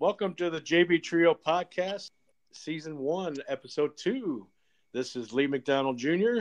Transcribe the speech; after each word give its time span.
Welcome 0.00 0.34
to 0.34 0.50
the 0.50 0.60
JB 0.60 1.04
Trio 1.04 1.34
podcast, 1.34 2.10
season 2.50 2.98
one, 2.98 3.36
episode 3.46 3.96
two. 3.96 4.48
This 4.92 5.14
is 5.14 5.32
Lee 5.32 5.46
McDonald 5.46 5.98
Jr. 5.98 6.40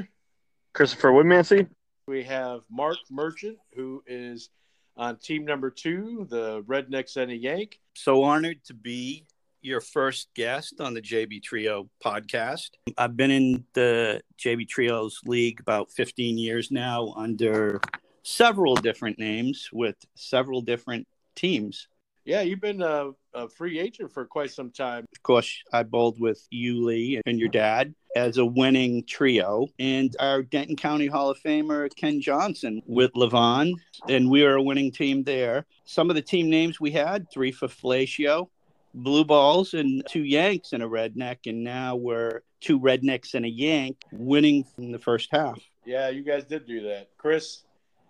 Christopher 0.73 1.11
Woodmansey. 1.11 1.67
We 2.07 2.23
have 2.23 2.63
Mark 2.71 2.97
Merchant, 3.11 3.59
who 3.75 4.03
is 4.07 4.49
on 4.97 5.17
team 5.17 5.45
number 5.45 5.69
two, 5.69 6.25
the 6.31 6.63
Rednecks 6.63 7.15
and 7.15 7.31
a 7.31 7.35
Yank. 7.35 7.79
So 7.93 8.23
honored 8.23 8.63
to 8.65 8.73
be 8.73 9.27
your 9.61 9.81
first 9.81 10.29
guest 10.33 10.81
on 10.81 10.95
the 10.95 11.01
JB 11.01 11.43
Trio 11.43 11.87
podcast. 12.03 12.71
I've 12.97 13.15
been 13.15 13.31
in 13.31 13.65
the 13.75 14.21
JB 14.43 14.67
Trios 14.67 15.21
League 15.25 15.59
about 15.59 15.91
15 15.91 16.39
years 16.39 16.71
now 16.71 17.13
under 17.15 17.79
several 18.23 18.73
different 18.73 19.19
names 19.19 19.69
with 19.71 19.95
several 20.15 20.61
different 20.61 21.07
teams. 21.35 21.87
Yeah, 22.25 22.41
you've 22.41 22.61
been 22.61 22.81
a, 22.81 23.11
a, 23.33 23.49
free 23.49 23.79
agent 23.79 24.11
for 24.11 24.25
quite 24.25 24.51
some 24.51 24.71
time. 24.71 25.05
Of 25.13 25.23
course, 25.23 25.61
I 25.73 25.83
bowled 25.83 26.21
with 26.21 26.47
you, 26.51 26.85
Lee, 26.85 27.21
and 27.25 27.37
your 27.37 27.49
dad 27.49 27.93
as 28.15 28.37
a 28.37 28.45
winning 28.45 29.03
trio, 29.05 29.67
and 29.77 30.15
our 30.19 30.41
Denton 30.41 30.77
County 30.77 31.07
Hall 31.07 31.29
of 31.29 31.39
Famer, 31.39 31.93
Ken 31.95 32.21
Johnson, 32.21 32.81
with 32.85 33.11
Levon, 33.13 33.73
and 34.07 34.29
we 34.29 34.43
were 34.43 34.55
a 34.55 34.61
winning 34.61 34.91
team 34.91 35.23
there. 35.23 35.65
Some 35.83 36.09
of 36.09 36.15
the 36.15 36.21
team 36.21 36.49
names 36.49 36.79
we 36.79 36.91
had 36.91 37.29
three 37.29 37.51
for 37.51 37.67
Felicio, 37.67 38.47
Blue 38.93 39.25
Balls, 39.25 39.73
and 39.73 40.03
two 40.07 40.23
Yanks 40.23 40.71
and 40.71 40.81
a 40.81 40.87
Redneck, 40.87 41.39
and 41.47 41.63
now 41.63 41.97
we're 41.97 42.41
two 42.61 42.79
Rednecks 42.79 43.33
and 43.33 43.45
a 43.45 43.49
Yank 43.49 43.97
winning 44.13 44.63
in 44.77 44.93
the 44.93 44.99
first 44.99 45.27
half. 45.31 45.59
Yeah, 45.85 46.07
you 46.07 46.23
guys 46.23 46.45
did 46.45 46.65
do 46.65 46.83
that. 46.83 47.09
Chris, 47.17 47.63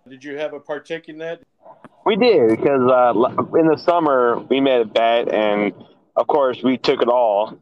did 0.08 0.24
you 0.24 0.38
have 0.38 0.54
a 0.54 0.60
partake 0.60 1.10
in 1.10 1.18
that? 1.20 1.42
We 2.06 2.16
did 2.16 2.50
because 2.50 2.82
uh, 2.90 3.58
in 3.58 3.68
the 3.68 3.78
summer 3.78 4.40
we 4.50 4.60
made 4.60 4.82
a 4.82 4.86
bet, 4.86 5.34
and 5.34 5.74
of 6.16 6.28
course 6.28 6.62
we 6.62 6.78
took 6.78 7.02
it 7.02 7.08
all. 7.08 7.58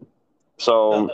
So, 0.58 1.12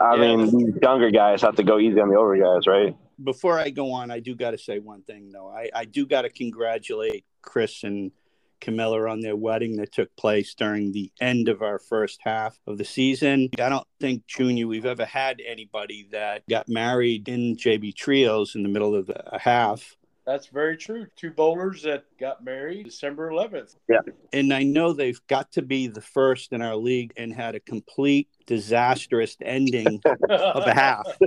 I 0.00 0.14
yeah. 0.14 0.36
mean, 0.36 0.78
younger 0.82 1.10
guys 1.10 1.42
have 1.42 1.56
to 1.56 1.64
go 1.64 1.78
easy 1.78 2.00
on 2.00 2.08
the 2.08 2.16
older 2.16 2.36
guys, 2.36 2.66
right? 2.66 2.96
Before 3.22 3.58
I 3.58 3.70
go 3.70 3.92
on, 3.92 4.10
I 4.10 4.20
do 4.20 4.36
got 4.36 4.52
to 4.52 4.58
say 4.58 4.78
one 4.78 5.02
thing 5.02 5.30
though. 5.32 5.48
I, 5.48 5.70
I 5.74 5.84
do 5.84 6.06
got 6.06 6.22
to 6.22 6.30
congratulate 6.30 7.24
Chris 7.42 7.82
and 7.82 8.12
Camilla 8.60 9.08
on 9.08 9.20
their 9.20 9.36
wedding 9.36 9.76
that 9.76 9.92
took 9.92 10.14
place 10.16 10.54
during 10.54 10.92
the 10.92 11.12
end 11.20 11.48
of 11.48 11.62
our 11.62 11.78
first 11.78 12.20
half 12.22 12.58
of 12.66 12.78
the 12.78 12.84
season. 12.84 13.50
I 13.58 13.68
don't 13.68 13.86
think, 14.00 14.26
Junior, 14.26 14.66
we've 14.66 14.86
ever 14.86 15.04
had 15.04 15.40
anybody 15.46 16.08
that 16.12 16.42
got 16.48 16.68
married 16.68 17.28
in 17.28 17.56
JB 17.56 17.94
Trios 17.94 18.54
in 18.54 18.62
the 18.62 18.68
middle 18.68 18.94
of 18.94 19.06
the 19.06 19.22
half. 19.40 19.96
That's 20.28 20.48
very 20.48 20.76
true. 20.76 21.06
Two 21.16 21.30
bowlers 21.30 21.84
that 21.84 22.04
got 22.20 22.44
married 22.44 22.84
December 22.84 23.30
11th. 23.30 23.76
Yeah. 23.88 24.00
And 24.34 24.52
I 24.52 24.62
know 24.62 24.92
they've 24.92 25.26
got 25.26 25.50
to 25.52 25.62
be 25.62 25.86
the 25.86 26.02
first 26.02 26.52
in 26.52 26.60
our 26.60 26.76
league 26.76 27.14
and 27.16 27.32
had 27.32 27.54
a 27.54 27.60
complete 27.60 28.28
disastrous 28.44 29.38
ending 29.40 30.02
of 30.28 30.66
a 30.66 30.74
half. 30.74 31.06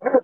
of 0.00 0.18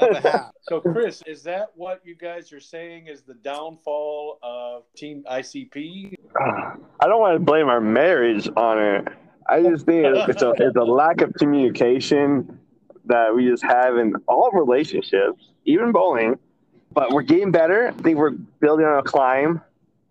a 0.00 0.20
half. 0.20 0.52
So, 0.62 0.80
Chris, 0.80 1.24
is 1.26 1.42
that 1.42 1.70
what 1.74 2.02
you 2.04 2.14
guys 2.14 2.52
are 2.52 2.60
saying 2.60 3.08
is 3.08 3.22
the 3.22 3.34
downfall 3.34 4.38
of 4.44 4.84
Team 4.96 5.24
ICP? 5.28 6.14
I 6.40 7.06
don't 7.08 7.18
want 7.18 7.34
to 7.34 7.44
blame 7.44 7.66
our 7.66 7.80
marriage 7.80 8.48
on 8.56 8.78
it. 8.78 9.08
I 9.48 9.60
just 9.60 9.86
think 9.86 10.06
it's 10.06 10.42
a, 10.42 10.50
it's 10.56 10.76
a 10.76 10.84
lack 10.84 11.20
of 11.20 11.34
communication 11.34 12.60
that 13.06 13.34
we 13.34 13.48
just 13.48 13.64
have 13.64 13.96
in 13.96 14.14
all 14.28 14.52
relationships, 14.52 15.48
even 15.64 15.90
bowling 15.90 16.38
but 16.92 17.10
we're 17.12 17.22
getting 17.22 17.50
better. 17.52 17.88
I 17.88 17.92
think 17.92 18.18
we're 18.18 18.30
building 18.30 18.86
on 18.86 18.98
a 18.98 19.02
climb. 19.02 19.60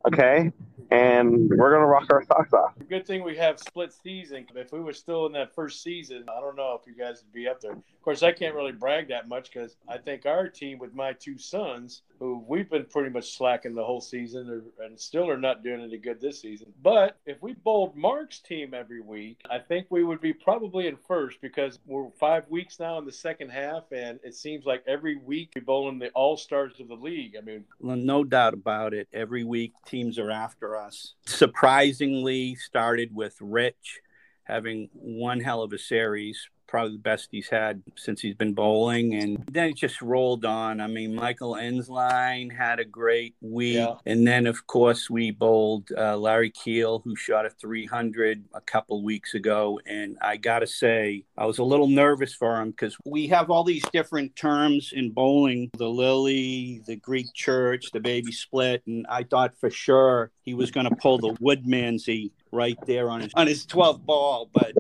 Okay 0.08 0.52
and 0.92 1.50
we're 1.50 1.72
gonna 1.72 1.86
rock 1.86 2.08
our 2.12 2.24
socks 2.24 2.54
off. 2.54 2.74
Good 2.90 3.06
thing 3.06 3.24
we 3.24 3.38
have 3.38 3.60
split 3.60 3.94
season. 3.94 4.48
If 4.56 4.72
we 4.72 4.80
were 4.80 4.94
still 4.94 5.28
in 5.28 5.34
that 5.34 5.54
first 5.54 5.84
season, 5.84 6.26
I 6.28 6.40
don't 6.40 6.56
know 6.56 6.80
if 6.82 6.88
you 6.88 6.96
guys 6.98 7.22
would 7.24 7.32
be 7.32 7.48
up 7.48 7.62
there. 7.62 7.74
Of 7.74 8.02
course, 8.02 8.24
I 8.24 8.32
can't 8.32 8.56
really 8.56 8.72
brag 8.72 9.10
that 9.10 9.28
much 9.28 9.52
because 9.54 9.76
I 9.88 10.00
think 10.00 10.26
our 10.26 10.48
team 10.48 10.80
with 10.80 10.96
my 10.96 11.14
two 11.14 11.38
sons, 11.38 12.02
who 12.18 12.44
we've 12.48 12.68
been 12.70 12.86
pretty 12.86 13.12
much 13.12 13.38
slacking 13.38 13.76
the 13.76 13.84
whole 13.84 14.02
season, 14.02 14.64
and 14.80 15.00
still 15.00 15.30
are 15.30 15.38
not 15.38 15.64
doing 15.64 15.82
any 15.82 15.98
good 15.98 16.20
this 16.20 16.42
season. 16.42 16.74
But 16.82 17.20
if 17.28 17.40
we 17.44 17.54
bowled 17.54 17.96
Mark's 17.96 18.40
team 18.40 18.74
every 18.74 19.02
week, 19.02 19.40
I 19.52 19.60
think 19.60 19.86
we 19.92 20.04
would 20.04 20.20
be 20.20 20.34
probably 20.34 20.88
in 20.88 20.96
first 20.96 21.40
because 21.42 21.78
we're 21.86 22.10
five 22.20 22.50
weeks 22.50 22.80
now 22.80 22.98
in 22.98 23.06
the 23.06 23.12
second 23.12 23.50
half, 23.50 23.84
and 23.92 24.20
it 24.24 24.34
seems 24.34 24.66
like 24.66 24.84
every 24.88 25.18
week 25.18 25.52
we 25.54 25.62
bowling 25.62 26.00
the 26.00 26.10
all 26.10 26.38
stars 26.38 26.80
of 26.80 26.88
the 26.88 26.96
league. 26.96 27.36
I 27.38 27.42
mean, 27.42 27.66
well, 27.80 27.98
no 27.98 28.24
doubt 28.24 28.56
about 28.56 28.96
it. 28.96 29.08
Every 29.14 29.44
week 29.44 29.74
teams 29.86 30.18
are 30.18 30.32
after 30.32 30.76
us. 30.76 31.14
Surprisingly, 31.28 32.56
started 32.80 33.14
with 33.14 33.36
Rich 33.42 34.00
having 34.46 34.90
one 34.94 35.42
hell 35.42 35.62
of 35.64 35.74
a 35.74 35.78
series, 35.78 36.48
probably 36.70 36.94
the 36.94 37.02
best 37.02 37.30
he's 37.32 37.50
had 37.50 37.82
since 37.96 38.22
he's 38.22 38.36
been 38.36 38.54
bowling. 38.54 39.16
And 39.16 39.44
then 39.52 39.70
it 39.70 39.76
just 39.76 40.02
rolled 40.02 40.46
on. 40.46 40.80
I 40.80 40.88
mean, 40.88 41.16
Michael 41.16 41.54
Ensline 41.54 42.56
had 42.56 42.80
a 42.80 42.86
great 42.86 43.36
week. 43.42 43.76
Yeah. 43.76 43.96
And 44.06 44.26
then, 44.26 44.46
of 44.46 44.68
course, 44.68 45.10
we 45.10 45.32
bowled 45.32 45.90
uh, 45.98 46.16
Larry 46.16 46.52
Keel, 46.52 47.02
who 47.04 47.16
shot 47.16 47.46
a 47.46 47.50
300 47.50 48.46
a 48.54 48.62
couple 48.62 49.04
weeks 49.04 49.34
ago. 49.34 49.80
And 49.86 50.18
I 50.22 50.38
got 50.38 50.60
to 50.60 50.68
say, 50.68 51.24
I 51.38 51.46
was 51.46 51.58
a 51.58 51.64
little 51.64 51.88
nervous 51.88 52.36
for 52.36 52.62
him 52.62 52.70
because 52.70 52.96
we 53.04 53.28
have 53.28 53.50
all 53.50 53.64
these 53.64 53.84
different 53.92 54.36
terms 54.36 54.94
in 54.94 55.10
bowling 55.10 55.72
the 55.76 55.90
lily, 55.90 56.82
the 56.86 56.96
Greek 56.96 57.34
church, 57.34 57.92
the 57.92 58.00
baby 58.00 58.32
split. 58.32 58.84
And 58.86 59.08
I 59.10 59.24
thought 59.24 59.56
for 59.60 59.72
sure 59.72 60.32
he 60.44 60.54
was 60.54 60.70
going 60.70 60.88
to 60.88 60.96
pull 60.96 61.18
the 61.18 61.34
Woodmansey 61.34 62.32
right 62.52 62.78
there 62.86 63.10
on 63.10 63.22
his 63.22 63.32
on 63.36 63.48
his 63.48 63.66
12th 63.66 64.06
ball, 64.06 64.50
but 64.54 64.74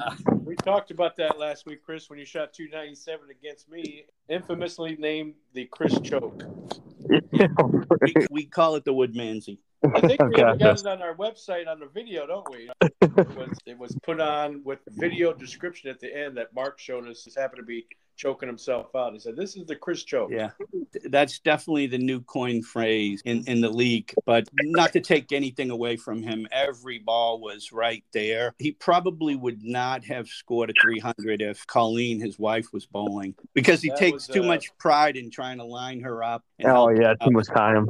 uh, 0.00 0.16
we 0.50 0.56
talked 0.56 0.90
about 0.90 1.16
that 1.16 1.38
last 1.38 1.64
week, 1.64 1.80
Chris, 1.80 2.10
when 2.10 2.18
you 2.18 2.24
shot 2.24 2.52
297 2.52 3.28
against 3.30 3.70
me, 3.70 4.06
infamously 4.28 4.96
named 4.96 5.34
the 5.54 5.66
Chris 5.66 6.00
Choke. 6.00 6.42
we, 7.08 8.14
we, 8.32 8.44
call 8.46 8.74
it 8.74 8.84
the 8.84 8.92
Woodmansey. 8.92 9.58
I 9.94 10.00
think 10.00 10.20
we 10.20 10.34
got 10.34 10.60
it 10.60 10.86
on 10.86 11.02
our 11.02 11.14
website 11.14 11.68
on 11.68 11.78
the 11.78 11.86
video, 11.86 12.26
don't 12.26 12.50
we? 12.50 12.68
It 12.80 13.36
was, 13.36 13.58
it 13.64 13.78
was 13.78 13.96
put 14.02 14.20
on 14.20 14.62
with 14.64 14.80
video 14.88 15.32
description 15.32 15.88
at 15.88 16.00
the 16.00 16.12
end 16.12 16.36
that 16.36 16.52
Mark 16.52 16.80
showed 16.80 17.06
us. 17.06 17.22
This 17.22 17.36
happened 17.36 17.60
to 17.60 17.66
be 17.66 17.86
choking 18.20 18.48
himself 18.48 18.94
out. 18.94 19.12
He 19.14 19.18
said, 19.18 19.36
"This 19.36 19.56
is 19.56 19.64
the 19.66 19.76
Chris 19.76 20.04
choke." 20.04 20.30
Yeah, 20.30 20.50
that's 21.04 21.38
definitely 21.38 21.86
the 21.86 21.98
new 21.98 22.20
coin 22.20 22.62
phrase 22.62 23.22
in 23.24 23.44
in 23.46 23.60
the 23.60 23.70
league. 23.70 24.12
But 24.26 24.48
not 24.62 24.92
to 24.92 25.00
take 25.00 25.32
anything 25.32 25.70
away 25.70 25.96
from 25.96 26.22
him, 26.22 26.46
every 26.52 26.98
ball 26.98 27.40
was 27.40 27.72
right 27.72 28.04
there. 28.12 28.54
He 28.58 28.72
probably 28.72 29.36
would 29.36 29.62
not 29.62 30.04
have 30.04 30.28
scored 30.28 30.70
a 30.70 30.74
300 30.80 31.40
if 31.40 31.66
Colleen, 31.66 32.20
his 32.20 32.38
wife, 32.38 32.66
was 32.72 32.86
bowling 32.86 33.34
because 33.54 33.80
he 33.80 33.88
that 33.88 33.98
takes 33.98 34.28
was, 34.28 34.36
too 34.36 34.42
uh, 34.42 34.46
much 34.46 34.76
pride 34.78 35.16
in 35.16 35.30
trying 35.30 35.58
to 35.58 35.64
line 35.64 36.00
her 36.00 36.22
up. 36.22 36.44
Oh 36.64 36.90
yeah, 36.90 37.14
too 37.14 37.30
much 37.30 37.48
time. 37.48 37.88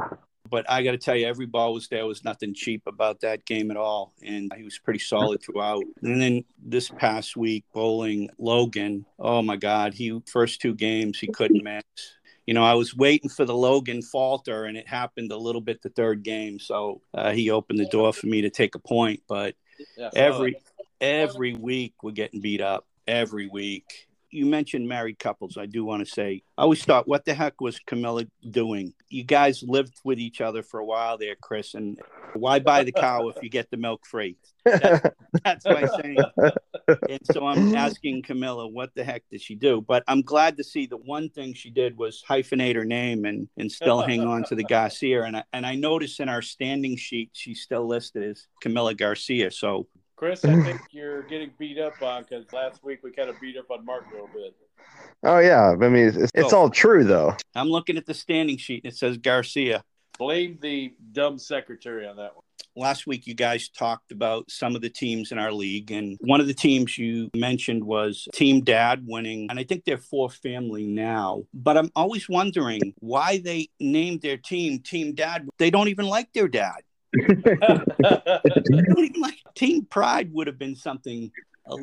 But 0.51 0.69
I 0.69 0.83
got 0.83 0.93
to 0.93 0.99
tell 0.99 1.17
you, 1.17 1.27
every 1.27 1.47
ball 1.47 1.73
was 1.73 1.89
there. 1.89 2.05
Was 2.07 2.25
nothing 2.25 2.55
cheap 2.55 2.83
about 2.87 3.21
that 3.21 3.45
game 3.47 3.71
at 3.71 3.77
all, 3.77 4.13
and 4.23 4.53
he 4.57 4.65
was 4.65 4.79
pretty 4.79 4.99
solid 4.99 5.43
throughout. 5.43 5.85
And 6.03 6.21
then 6.21 6.45
this 6.63 6.91
past 6.91 7.37
week, 7.37 7.65
bowling 7.73 8.29
Logan. 8.39 9.07
Oh 9.19 9.43
my 9.43 9.57
God, 9.57 9.95
he 9.95 10.21
first 10.27 10.61
two 10.61 10.75
games 10.75 11.19
he 11.19 11.29
couldn't 11.29 11.63
match. 11.63 11.85
You 12.47 12.55
know, 12.55 12.65
I 12.65 12.75
was 12.75 12.97
waiting 12.97 13.31
for 13.31 13.45
the 13.45 13.55
Logan 13.55 14.03
falter, 14.03 14.65
and 14.65 14.77
it 14.77 14.89
happened 14.89 15.31
a 15.31 15.37
little 15.37 15.61
bit 15.61 15.83
the 15.83 15.91
third 15.91 16.25
game. 16.25 16.59
So 16.59 17.01
uh, 17.15 17.31
he 17.31 17.51
opened 17.51 17.79
the 17.79 17.87
door 17.87 18.13
for 18.13 18.27
me 18.27 18.43
to 18.43 18.51
take 18.51 18.75
a 18.75 18.81
point. 18.81 19.23
But 19.29 19.55
yeah, 19.97 20.11
every 20.15 20.57
every 21.01 21.55
week 21.55 21.95
we're 22.03 22.11
getting 22.11 22.41
beat 22.41 22.61
up. 22.61 22.87
Every 23.07 23.47
week, 23.47 24.09
you 24.31 24.47
mentioned 24.47 24.89
married 24.89 25.19
couples. 25.19 25.57
I 25.59 25.67
do 25.67 25.85
want 25.85 26.07
to 26.07 26.11
say, 26.11 26.43
I 26.57 26.63
always 26.63 26.85
thought, 26.85 27.09
what 27.09 27.25
the 27.25 27.35
heck 27.35 27.61
was 27.61 27.79
Camilla 27.81 28.25
doing? 28.49 28.95
You 29.09 29.25
guys 29.25 29.63
lived 29.67 29.95
with 30.05 30.19
each 30.19 30.41
other 30.41 30.63
for 30.63 30.81
a 30.81 30.85
while 30.85 31.19
there, 31.19 31.37
Chris, 31.41 31.75
and 31.75 31.99
why 32.35 32.61
buy 32.61 32.85
the 32.85 32.93
cow 32.93 33.29
if 33.29 33.43
you 33.43 33.51
get 33.51 33.71
the 33.71 33.77
milk 33.77 34.07
free? 34.07 34.37
That, 34.65 35.15
that's 35.45 35.65
my 35.65 35.87
saying. 36.01 36.19
And 37.09 37.21
so 37.33 37.47
I'm 37.47 37.75
asking 37.75 38.23
Camilla, 38.23 38.69
what 38.69 38.95
the 38.95 39.03
heck 39.03 39.23
did 39.31 39.41
she 39.41 39.55
do? 39.55 39.81
But 39.81 40.05
I'm 40.07 40.23
glad 40.23 40.57
to 40.59 40.65
see 40.65 40.87
the 40.87 40.97
one 40.97 41.29
thing 41.29 41.55
she 41.55 41.71
did 41.71 41.97
was 41.97 42.23
hyphenate 42.29 42.77
her 42.77 42.85
name 42.85 43.25
and, 43.25 43.49
and 43.57 43.71
still 43.71 44.01
hang 44.01 44.23
on 44.23 44.45
to 44.45 44.55
the 44.55 44.65
Garcia. 44.65 45.25
And 45.25 45.39
I, 45.39 45.45
and 45.53 45.67
I 45.67 45.75
noticed 45.75 46.21
in 46.21 46.29
our 46.29 46.43
standing 46.43 46.97
sheet, 46.97 47.31
she's 47.33 47.63
still 47.63 47.87
listed 47.87 48.23
as 48.23 48.47
Camilla 48.61 48.95
Garcia. 48.95 49.51
So 49.51 49.89
Chris, 50.21 50.45
I 50.45 50.55
think 50.63 50.83
you're 50.91 51.23
getting 51.23 51.51
beat 51.57 51.79
up 51.79 52.03
on 52.03 52.25
because 52.25 52.45
last 52.53 52.85
week 52.85 53.03
we 53.03 53.11
kind 53.11 53.31
of 53.31 53.41
beat 53.41 53.57
up 53.57 53.71
on 53.71 53.87
Mark 53.87 54.05
a 54.11 54.13
little 54.13 54.29
bit. 54.29 54.55
Oh 55.23 55.39
yeah, 55.39 55.71
I 55.71 55.89
mean 55.89 56.09
it's, 56.09 56.31
it's 56.35 56.53
oh. 56.53 56.59
all 56.59 56.69
true 56.69 57.05
though. 57.05 57.35
I'm 57.55 57.69
looking 57.69 57.97
at 57.97 58.05
the 58.05 58.13
standing 58.13 58.59
sheet 58.59 58.85
and 58.85 58.93
it 58.93 58.97
says 58.99 59.17
Garcia. 59.17 59.83
Blame 60.19 60.59
the 60.61 60.93
dumb 61.13 61.39
secretary 61.39 62.07
on 62.07 62.17
that 62.17 62.37
one. 62.37 62.45
Last 62.77 63.07
week, 63.07 63.27
you 63.27 63.35
guys 63.35 63.71
talked 63.71 64.13
about 64.13 64.51
some 64.51 64.77
of 64.77 64.83
the 64.83 64.91
teams 64.91 65.33
in 65.33 65.39
our 65.39 65.53
league, 65.53 65.91
and 65.91 66.19
one 66.21 66.43
of 66.43 66.47
the 66.47 66.55
teams 66.55 66.99
you 66.99 67.31
mentioned 67.35 67.83
was 67.83 68.29
Team 68.35 68.61
Dad 68.61 69.07
winning, 69.07 69.47
and 69.49 69.59
I 69.59 69.65
think 69.65 69.87
they're 69.87 69.97
four 69.97 70.29
family 70.29 70.87
now. 70.87 71.45
But 71.55 71.79
I'm 71.79 71.91
always 71.97 72.29
wondering 72.29 72.93
why 72.99 73.39
they 73.39 73.71
named 73.81 74.21
their 74.21 74.37
team 74.37 74.81
Team 74.81 75.15
Dad. 75.15 75.49
They 75.59 75.71
don't 75.71 75.89
even 75.89 76.05
like 76.07 76.31
their 76.35 76.47
dad. 76.47 76.83
like 79.21 79.39
Team 79.55 79.85
Pride 79.85 80.33
would 80.33 80.47
have 80.47 80.59
been 80.59 80.77
something. 80.77 81.31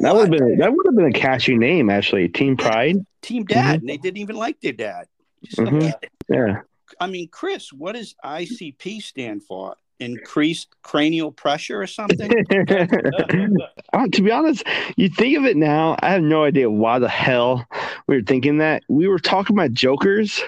That 0.01 0.15
would 0.15 0.21
have 0.21 0.31
been 0.31 0.57
that 0.57 0.73
would 0.73 0.85
have 0.85 0.95
been 0.95 1.07
a 1.07 1.11
catchy 1.11 1.57
name 1.57 1.89
actually. 1.89 2.27
Team 2.29 2.57
Pride. 2.57 3.05
Team 3.21 3.45
Dad, 3.45 3.81
and 3.81 3.89
they 3.89 3.97
didn't 3.97 4.17
even 4.17 4.35
like 4.35 4.59
their 4.61 4.73
dad. 4.73 5.07
Just 5.43 5.57
Mhm. 5.57 5.83
like. 5.83 6.11
Yeah. 6.29 6.61
I 6.99 7.07
mean, 7.07 7.27
Chris, 7.29 7.73
what 7.73 7.95
does 7.95 8.15
ICP 8.23 9.01
stand 9.01 9.43
for? 9.43 9.75
Increased 9.99 10.69
cranial 10.83 11.31
pressure 11.31 11.81
or 11.81 11.87
something? 11.87 12.31
Uh, 13.93 14.05
to 14.11 14.21
be 14.21 14.29
honest, 14.29 14.63
you 14.97 15.07
think 15.07 15.37
of 15.37 15.45
it 15.45 15.55
now, 15.55 15.95
I 16.01 16.09
have 16.11 16.21
no 16.21 16.43
idea 16.43 16.69
why 16.69 16.99
the 16.99 17.07
hell 17.07 17.65
we 18.05 18.17
were 18.17 18.21
thinking 18.21 18.57
that. 18.57 18.83
We 18.89 19.07
were 19.07 19.17
talking 19.17 19.55
about 19.55 19.71
jokers 19.71 20.43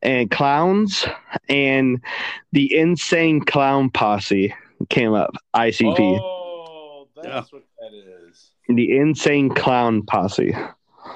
and 0.00 0.30
clowns, 0.30 1.04
and 1.50 2.00
the 2.52 2.74
insane 2.74 3.42
clown 3.42 3.90
posse 3.90 4.54
came 4.88 5.12
up. 5.12 5.34
ICP, 5.54 6.18
Oh, 6.20 7.06
that's 7.14 7.52
what 7.52 7.62
that 7.78 7.92
is. 7.94 8.52
the 8.68 8.96
insane 8.96 9.50
clown 9.50 10.02
posse. 10.02 10.56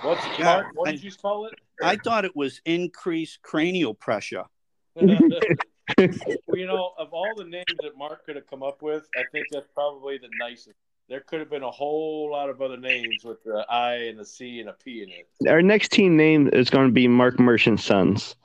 What's 0.03 0.25
Yeah, 0.39 0.45
Mark? 0.45 0.67
What 0.75 0.89
I- 0.91 0.93
did 0.93 1.05
you 1.05 1.13
call 1.13 1.47
it? 1.47 1.55
I 1.83 1.97
thought 1.97 2.27
it 2.27 2.37
was 2.37 2.61
increased 2.67 3.41
cranial 3.43 3.95
pressure. 3.95 4.45
well, 5.99 6.09
you 6.55 6.67
know, 6.67 6.93
of 6.99 7.13
all 7.13 7.33
the 7.37 7.45
names 7.45 7.65
that 7.83 7.97
Mark 7.97 8.25
could 8.27 8.37
have 8.37 8.49
come 8.49 8.63
up 8.63 8.83
with, 8.83 9.09
I 9.17 9.23
think 9.33 9.47
that's 9.51 9.69
probably 9.75 10.19
the 10.19 10.29
nicest. 10.39 10.77
There 11.09 11.21
could 11.21 11.39
have 11.39 11.51
been 11.51 11.63
a 11.63 11.71
whole 11.71 12.29
lot 12.33 12.51
of 12.51 12.61
other 12.61 12.77
names 12.77 13.23
with 13.25 13.43
the 13.45 13.65
I 13.69 13.95
and 13.95 14.19
the 14.19 14.25
C 14.25 14.59
and 14.59 14.69
a 14.69 14.73
P 14.73 15.05
in 15.05 15.11
it. 15.11 15.29
Our 15.49 15.63
next 15.63 15.93
team 15.93 16.17
name 16.17 16.51
is 16.53 16.69
going 16.69 16.89
to 16.89 16.93
be 16.93 17.07
Mark 17.07 17.39
Merchant 17.39 17.79
Sons. 17.79 18.35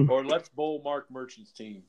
or 0.00 0.24
let's 0.24 0.48
bowl 0.50 0.80
Mark 0.84 1.10
Merchant's 1.10 1.50
team. 1.50 1.82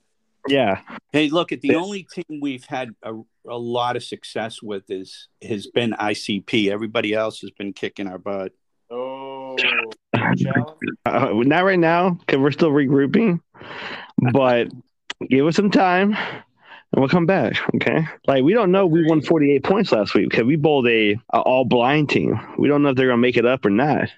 yeah, 0.48 0.82
Hey, 1.12 1.30
look 1.30 1.52
at 1.52 1.62
the 1.62 1.76
only 1.76 2.04
team 2.04 2.40
we've 2.42 2.66
had 2.66 2.96
a, 3.04 3.14
a 3.48 3.58
lot 3.58 3.96
of 3.96 4.04
success 4.04 4.62
with 4.62 4.90
is 4.90 5.28
has 5.42 5.68
been 5.68 5.92
ICP. 5.92 6.72
Everybody 6.72 7.14
else 7.14 7.42
has 7.42 7.52
been 7.52 7.74
kicking 7.74 8.08
our 8.08 8.18
butt. 8.18 8.54
Oh, 8.90 9.56
challenge. 9.58 9.94
Uh, 11.06 11.30
not 11.34 11.64
right 11.64 11.80
now 11.80 12.12
because 12.12 12.38
we're 12.38 12.52
still 12.52 12.72
regrouping, 12.72 13.42
but 14.32 14.70
give 15.30 15.46
us 15.46 15.56
some 15.56 15.72
time 15.72 16.14
and 16.14 17.00
we'll 17.00 17.10
come 17.10 17.26
back. 17.26 17.58
Okay, 17.76 18.08
like 18.28 18.44
we 18.44 18.54
don't 18.54 18.72
know 18.72 18.86
we 18.86 19.06
won 19.06 19.22
48 19.22 19.64
points 19.64 19.92
last 19.92 20.14
week 20.14 20.30
because 20.30 20.46
we 20.46 20.56
bowled 20.56 20.88
a, 20.88 21.14
a 21.34 21.40
all 21.40 21.66
blind 21.66 22.10
team. 22.10 22.40
We 22.58 22.68
don't 22.68 22.84
know 22.84 22.90
if 22.90 22.96
they're 22.96 23.08
gonna 23.08 23.18
make 23.18 23.38
it 23.38 23.46
up 23.46 23.66
or 23.66 23.70
not. 23.70 24.10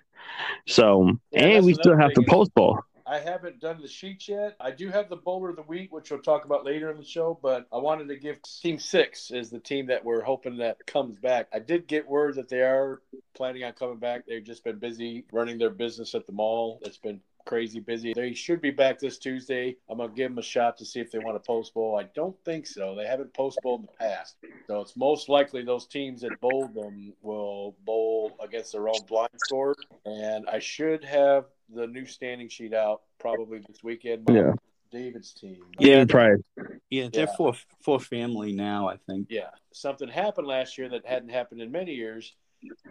So 0.67 1.17
Yeah, 1.31 1.41
and 1.41 1.65
we 1.65 1.73
still 1.73 1.97
have 1.97 2.13
to 2.13 2.23
post 2.23 2.53
bowl. 2.53 2.79
I 3.11 3.19
haven't 3.19 3.59
done 3.59 3.81
the 3.81 3.89
sheet 3.89 4.29
yet. 4.29 4.55
I 4.57 4.71
do 4.71 4.87
have 4.87 5.09
the 5.09 5.17
bowler 5.17 5.49
of 5.49 5.57
the 5.57 5.63
week, 5.63 5.91
which 5.91 6.09
we'll 6.09 6.21
talk 6.21 6.45
about 6.45 6.63
later 6.63 6.89
in 6.89 6.95
the 6.95 7.03
show. 7.03 7.37
But 7.41 7.67
I 7.69 7.77
wanted 7.77 8.07
to 8.07 8.15
give 8.15 8.37
Team 8.41 8.79
Six 8.79 9.31
is 9.31 9.49
the 9.49 9.59
team 9.59 9.87
that 9.87 10.05
we're 10.05 10.21
hoping 10.21 10.55
that 10.59 10.77
comes 10.87 11.17
back. 11.17 11.49
I 11.53 11.59
did 11.59 11.87
get 11.87 12.07
word 12.07 12.35
that 12.35 12.47
they 12.47 12.61
are 12.61 13.01
planning 13.33 13.65
on 13.65 13.73
coming 13.73 13.97
back. 13.97 14.25
They've 14.25 14.41
just 14.41 14.63
been 14.63 14.79
busy 14.79 15.25
running 15.33 15.57
their 15.57 15.71
business 15.71 16.15
at 16.15 16.25
the 16.25 16.31
mall. 16.31 16.79
It's 16.83 16.99
been 16.99 17.19
crazy 17.45 17.81
busy. 17.81 18.13
They 18.13 18.33
should 18.33 18.61
be 18.61 18.71
back 18.71 18.99
this 18.99 19.17
Tuesday. 19.17 19.75
I'm 19.89 19.97
gonna 19.97 20.13
give 20.13 20.31
them 20.31 20.37
a 20.37 20.43
shot 20.43 20.77
to 20.77 20.85
see 20.85 21.01
if 21.01 21.11
they 21.11 21.19
want 21.19 21.35
to 21.35 21.45
post 21.45 21.73
bowl. 21.73 21.99
I 21.99 22.03
don't 22.15 22.37
think 22.45 22.65
so. 22.65 22.95
They 22.95 23.05
haven't 23.05 23.33
post 23.33 23.59
bowled 23.61 23.81
in 23.81 23.87
the 23.87 24.05
past, 24.05 24.37
so 24.67 24.79
it's 24.79 24.95
most 24.95 25.27
likely 25.27 25.63
those 25.63 25.85
teams 25.85 26.21
that 26.21 26.39
bowled 26.39 26.73
them 26.73 27.11
will 27.21 27.75
bowl 27.83 28.37
against 28.41 28.71
their 28.71 28.87
own 28.87 29.01
blind 29.07 29.31
score. 29.35 29.75
And 30.05 30.47
I 30.47 30.59
should 30.59 31.03
have 31.03 31.45
the 31.73 31.87
new 31.87 32.05
standing 32.05 32.49
sheet 32.49 32.73
out 32.73 33.01
probably 33.19 33.59
this 33.67 33.83
weekend. 33.83 34.25
by 34.25 34.33
Yeah. 34.33 34.53
David's 34.91 35.33
team. 35.33 35.63
Yeah. 35.79 36.03
Pride. 36.05 36.43
Yeah, 36.89 37.07
they're 37.11 37.25
Yeah. 37.27 37.35
for 37.37 37.53
for 37.79 37.99
family 37.99 38.51
now. 38.53 38.87
I 38.89 38.97
think. 38.97 39.27
Yeah, 39.29 39.51
something 39.71 40.09
happened 40.09 40.47
last 40.47 40.77
year 40.77 40.89
that 40.89 41.05
hadn't 41.05 41.29
happened 41.29 41.61
in 41.61 41.71
many 41.71 41.93
years. 41.93 42.35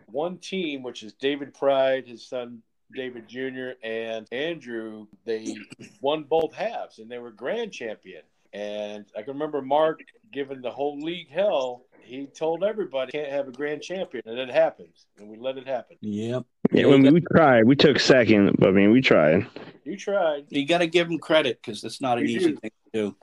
One 0.06 0.38
team, 0.38 0.82
which 0.82 1.02
is 1.02 1.12
David 1.12 1.52
Pride, 1.54 2.06
his 2.06 2.26
son 2.26 2.62
David 2.92 3.28
Jr., 3.28 3.72
and 3.84 4.26
Andrew, 4.32 5.06
they 5.24 5.56
won 6.00 6.24
both 6.24 6.52
halves 6.54 6.98
and 6.98 7.08
they 7.10 7.18
were 7.18 7.30
grand 7.30 7.72
champion. 7.72 8.22
And 8.52 9.04
I 9.16 9.22
can 9.22 9.34
remember 9.34 9.62
Mark 9.62 10.00
giving 10.32 10.60
the 10.60 10.72
whole 10.72 10.98
league 10.98 11.30
hell. 11.30 11.84
He 12.02 12.26
told 12.26 12.64
everybody 12.64 13.12
can't 13.12 13.30
have 13.30 13.46
a 13.46 13.52
grand 13.52 13.82
champion, 13.82 14.24
and 14.26 14.38
it 14.40 14.50
happens, 14.50 15.06
and 15.18 15.28
we 15.28 15.36
let 15.36 15.56
it 15.56 15.68
happen. 15.68 15.98
Yep. 16.00 16.44
Yeah, 16.72 16.86
when 16.86 17.02
we, 17.02 17.10
we 17.10 17.20
tried, 17.20 17.64
we 17.66 17.76
took 17.76 17.98
second, 17.98 18.56
but 18.58 18.68
I 18.68 18.72
mean 18.72 18.90
we 18.92 19.00
tried. 19.00 19.46
You 19.84 19.96
tried. 19.96 20.46
You 20.50 20.66
got 20.66 20.78
to 20.78 20.86
give 20.86 21.08
them 21.08 21.18
credit 21.18 21.60
because 21.62 21.82
that's 21.82 22.00
not 22.00 22.18
an 22.18 22.28
You 22.28 22.36
easy 22.36 22.50
do. 22.52 22.56
thing 22.58 22.70
to 22.70 23.00
do. 23.00 23.16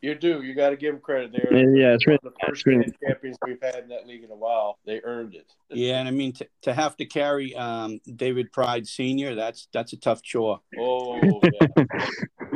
You 0.00 0.14
do. 0.14 0.42
You 0.42 0.54
got 0.54 0.70
to 0.70 0.76
give 0.76 0.92
them 0.94 1.00
credit. 1.02 1.32
They're 1.32 1.54
Yeah, 1.74 1.88
yeah, 1.88 1.94
it's 1.94 2.06
one 2.06 2.18
really- 2.22 2.28
of 2.28 2.34
the 2.34 2.46
first 2.46 2.60
it's 2.60 2.66
really- 2.66 2.92
champions 3.06 3.36
we've 3.46 3.58
had 3.62 3.76
in 3.84 3.88
that 3.88 4.06
league 4.06 4.22
in 4.24 4.30
a 4.30 4.36
while. 4.36 4.78
They 4.86 5.00
earned 5.02 5.34
it. 5.34 5.52
Yeah, 5.70 5.98
and 5.98 6.08
I 6.08 6.10
mean 6.12 6.32
to, 6.34 6.46
to 6.62 6.72
have 6.74 6.96
to 6.98 7.04
carry 7.06 7.54
um, 7.56 8.00
David 8.16 8.52
Pride 8.52 8.86
Senior, 8.86 9.34
that's 9.34 9.68
that's 9.72 9.92
a 9.92 9.96
tough 9.96 10.22
chore. 10.22 10.60
Oh, 10.78 11.40
yeah. 11.42 11.84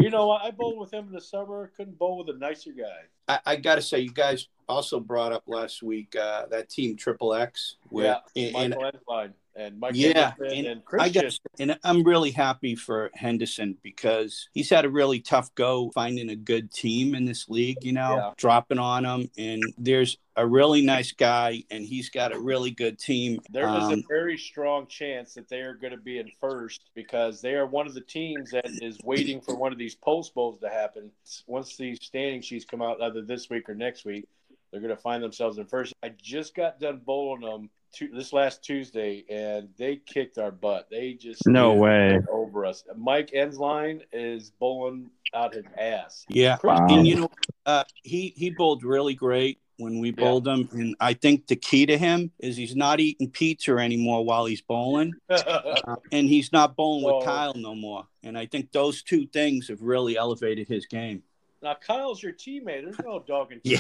You 0.01 0.11
know, 0.11 0.27
what? 0.29 0.43
I 0.43 0.51
bowled 0.51 0.79
with 0.79 0.93
him 0.93 1.07
in 1.07 1.13
the 1.13 1.21
summer. 1.21 1.71
Couldn't 1.77 1.99
bowl 1.99 2.19
with 2.19 2.35
a 2.35 2.39
nicer 2.39 2.71
guy. 2.73 3.07
I, 3.29 3.53
I 3.53 3.57
got 3.57 3.77
to 3.77 3.83
say, 3.83 4.01
you 4.01 4.11
guys 4.13 4.49
also 4.69 5.01
brought 5.01 5.33
up 5.33 5.45
last 5.47 5.83
week 5.83 6.15
uh, 6.17 6.47
that 6.51 6.69
team 6.69 6.97
Triple 6.97 7.35
X. 7.35 7.77
Where, 7.91 8.21
yeah, 8.35 8.49
and, 8.57 8.75
Michael 8.75 8.91
Ensline 9.09 9.33
and 9.57 9.81
Mike 9.81 9.93
Yeah, 9.95 10.33
Henderson 10.39 10.59
and 10.59 10.67
and 10.67 10.81
I 10.81 10.85
Christian. 10.85 11.23
got, 11.23 11.61
and 11.61 11.79
I'm 11.85 12.03
really 12.05 12.31
happy 12.31 12.75
for 12.75 13.11
Henderson 13.15 13.77
because 13.83 14.49
he's 14.53 14.71
had 14.71 14.85
a 14.85 14.91
really 14.91 15.21
tough 15.21 15.53
go 15.55 15.91
finding 15.95 16.31
a 16.31 16.37
good 16.37 16.71
team 16.73 17.15
in 17.15 17.25
this 17.25 17.49
league. 17.49 17.79
You 17.83 17.93
know, 17.93 18.17
Yeah. 18.17 18.31
dropping 18.37 18.79
on 18.79 19.05
him, 19.05 19.31
and 19.37 19.63
there's 19.77 20.17
a 20.39 20.47
really 20.47 20.81
nice 20.83 21.11
guy, 21.11 21.65
and 21.71 21.85
he's 21.85 22.09
got 22.11 22.33
a 22.33 22.39
really 22.39 22.71
good 22.71 22.97
team. 22.97 23.41
There 23.51 23.65
is 23.77 23.85
Um, 23.85 23.93
a 23.95 24.03
very 24.09 24.39
strong 24.39 24.87
chance 24.87 25.35
that 25.35 25.49
they 25.49 25.61
are 25.63 25.75
going 25.75 25.91
to 25.91 25.99
be 25.99 26.19
in 26.19 26.31
first 26.41 26.91
because 26.95 27.41
they 27.41 27.55
are 27.57 27.67
one 27.67 27.89
of 27.89 27.95
the 27.95 28.01
teams 28.01 28.53
that 28.53 28.65
is 28.81 28.99
waiting 29.05 29.41
for 29.41 29.57
one 29.57 29.73
of 29.73 29.79
these 29.79 29.97
post 29.97 30.35
bowls 30.35 30.61
to 30.61 30.69
happen. 30.69 31.11
Once 31.49 31.77
these 31.77 31.99
standing 32.01 32.41
sheets 32.41 32.65
come 32.65 32.81
out, 32.81 33.03
either 33.03 33.21
this 33.21 33.51
week 33.51 33.69
or 33.69 33.75
next 33.75 34.05
week, 34.05 34.29
they're 34.71 34.81
going 34.81 34.95
to 34.95 35.03
find 35.03 35.23
themselves 35.23 35.59
in 35.59 35.67
first. 35.67 35.93
I 36.05 36.11
just 36.23 36.55
got 36.55 36.79
done 36.79 37.01
bowling 37.05 37.41
them 37.41 37.69
tu- 37.93 38.13
this 38.15 38.33
last 38.33 38.63
Tuesday, 38.63 39.25
and 39.29 39.69
they 39.77 39.97
kicked 39.97 40.39
our 40.39 40.53
butt. 40.53 40.89
They 40.89 41.15
just 41.15 41.49
No 41.49 41.75
way. 41.75 42.21
over 42.31 42.65
us. 42.65 42.85
Mike 42.97 43.33
Ensline 43.33 44.03
is 44.13 44.51
bowling 44.61 45.11
out 45.35 45.55
his 45.55 45.65
ass. 45.77 46.25
Yeah, 46.29 46.59
Wow. 46.63 46.87
and 46.91 47.07
you 47.09 47.17
know, 47.17 47.31
uh, 47.67 47.83
he 48.05 48.33
he 48.37 48.51
bowled 48.51 48.85
really 48.85 49.15
great 49.15 49.59
when 49.79 49.99
we 50.01 50.11
bowled 50.11 50.47
him, 50.47 50.69
and 50.73 50.95
I 51.01 51.15
think 51.15 51.47
the 51.47 51.57
key 51.57 51.87
to 51.87 51.97
him 51.97 52.31
is 52.41 52.57
he's 52.57 52.77
not 52.77 53.01
eating 53.01 53.31
pizza 53.31 53.77
anymore 53.79 54.25
while 54.25 54.45
he's 54.45 54.61
bowling, 54.61 55.15
uh, 55.31 55.97
and 56.13 56.29
he's 56.29 56.53
not 56.53 56.77
bowling 56.77 57.05
Well- 57.05 57.19
with 57.19 57.25
Kyle 57.27 57.55
no 57.55 57.75
more. 57.75 58.07
And 58.25 58.37
I 58.37 58.47
think 58.47 58.73
those 58.73 59.03
two 59.03 59.27
things 59.29 59.69
have 59.69 59.81
really 59.81 60.17
elevated 60.19 60.69
his 60.69 60.85
game. 60.87 61.23
now 61.63 61.75
Kyle's 61.75 62.23
your 62.23 62.33
teammate. 62.33 62.83
There's 62.85 62.99
no 62.99 63.21
dog 63.27 63.53
and 63.53 63.61
Yeah. 63.65 63.79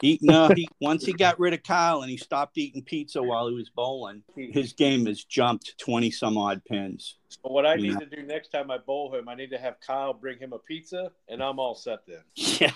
He 0.00 0.18
no, 0.22 0.48
he 0.48 0.66
once 0.80 1.04
he 1.04 1.12
got 1.12 1.38
rid 1.38 1.52
of 1.54 1.62
Kyle 1.62 2.00
and 2.02 2.10
he 2.10 2.16
stopped 2.16 2.58
eating 2.58 2.82
pizza 2.82 3.22
while 3.22 3.46
he 3.48 3.54
was 3.54 3.70
bowling, 3.70 4.22
his 4.34 4.72
game 4.72 5.06
has 5.06 5.22
jumped 5.22 5.78
twenty 5.78 6.10
some 6.10 6.36
odd 6.36 6.62
pins. 6.64 7.16
But 7.42 7.52
what 7.52 7.64
I 7.66 7.74
Yeah. 7.76 7.90
need 7.92 8.00
to 8.00 8.06
do 8.16 8.22
next 8.22 8.48
time 8.48 8.70
I 8.70 8.78
bowl 8.78 9.14
him, 9.14 9.28
I 9.28 9.34
need 9.34 9.50
to 9.50 9.58
have 9.58 9.78
Kyle 9.80 10.12
bring 10.14 10.38
him 10.38 10.52
a 10.52 10.58
pizza, 10.58 11.12
and 11.28 11.42
I'm 11.42 11.58
all 11.60 11.74
set 11.74 12.00
then. 12.08 12.22
Yeah. 12.60 12.72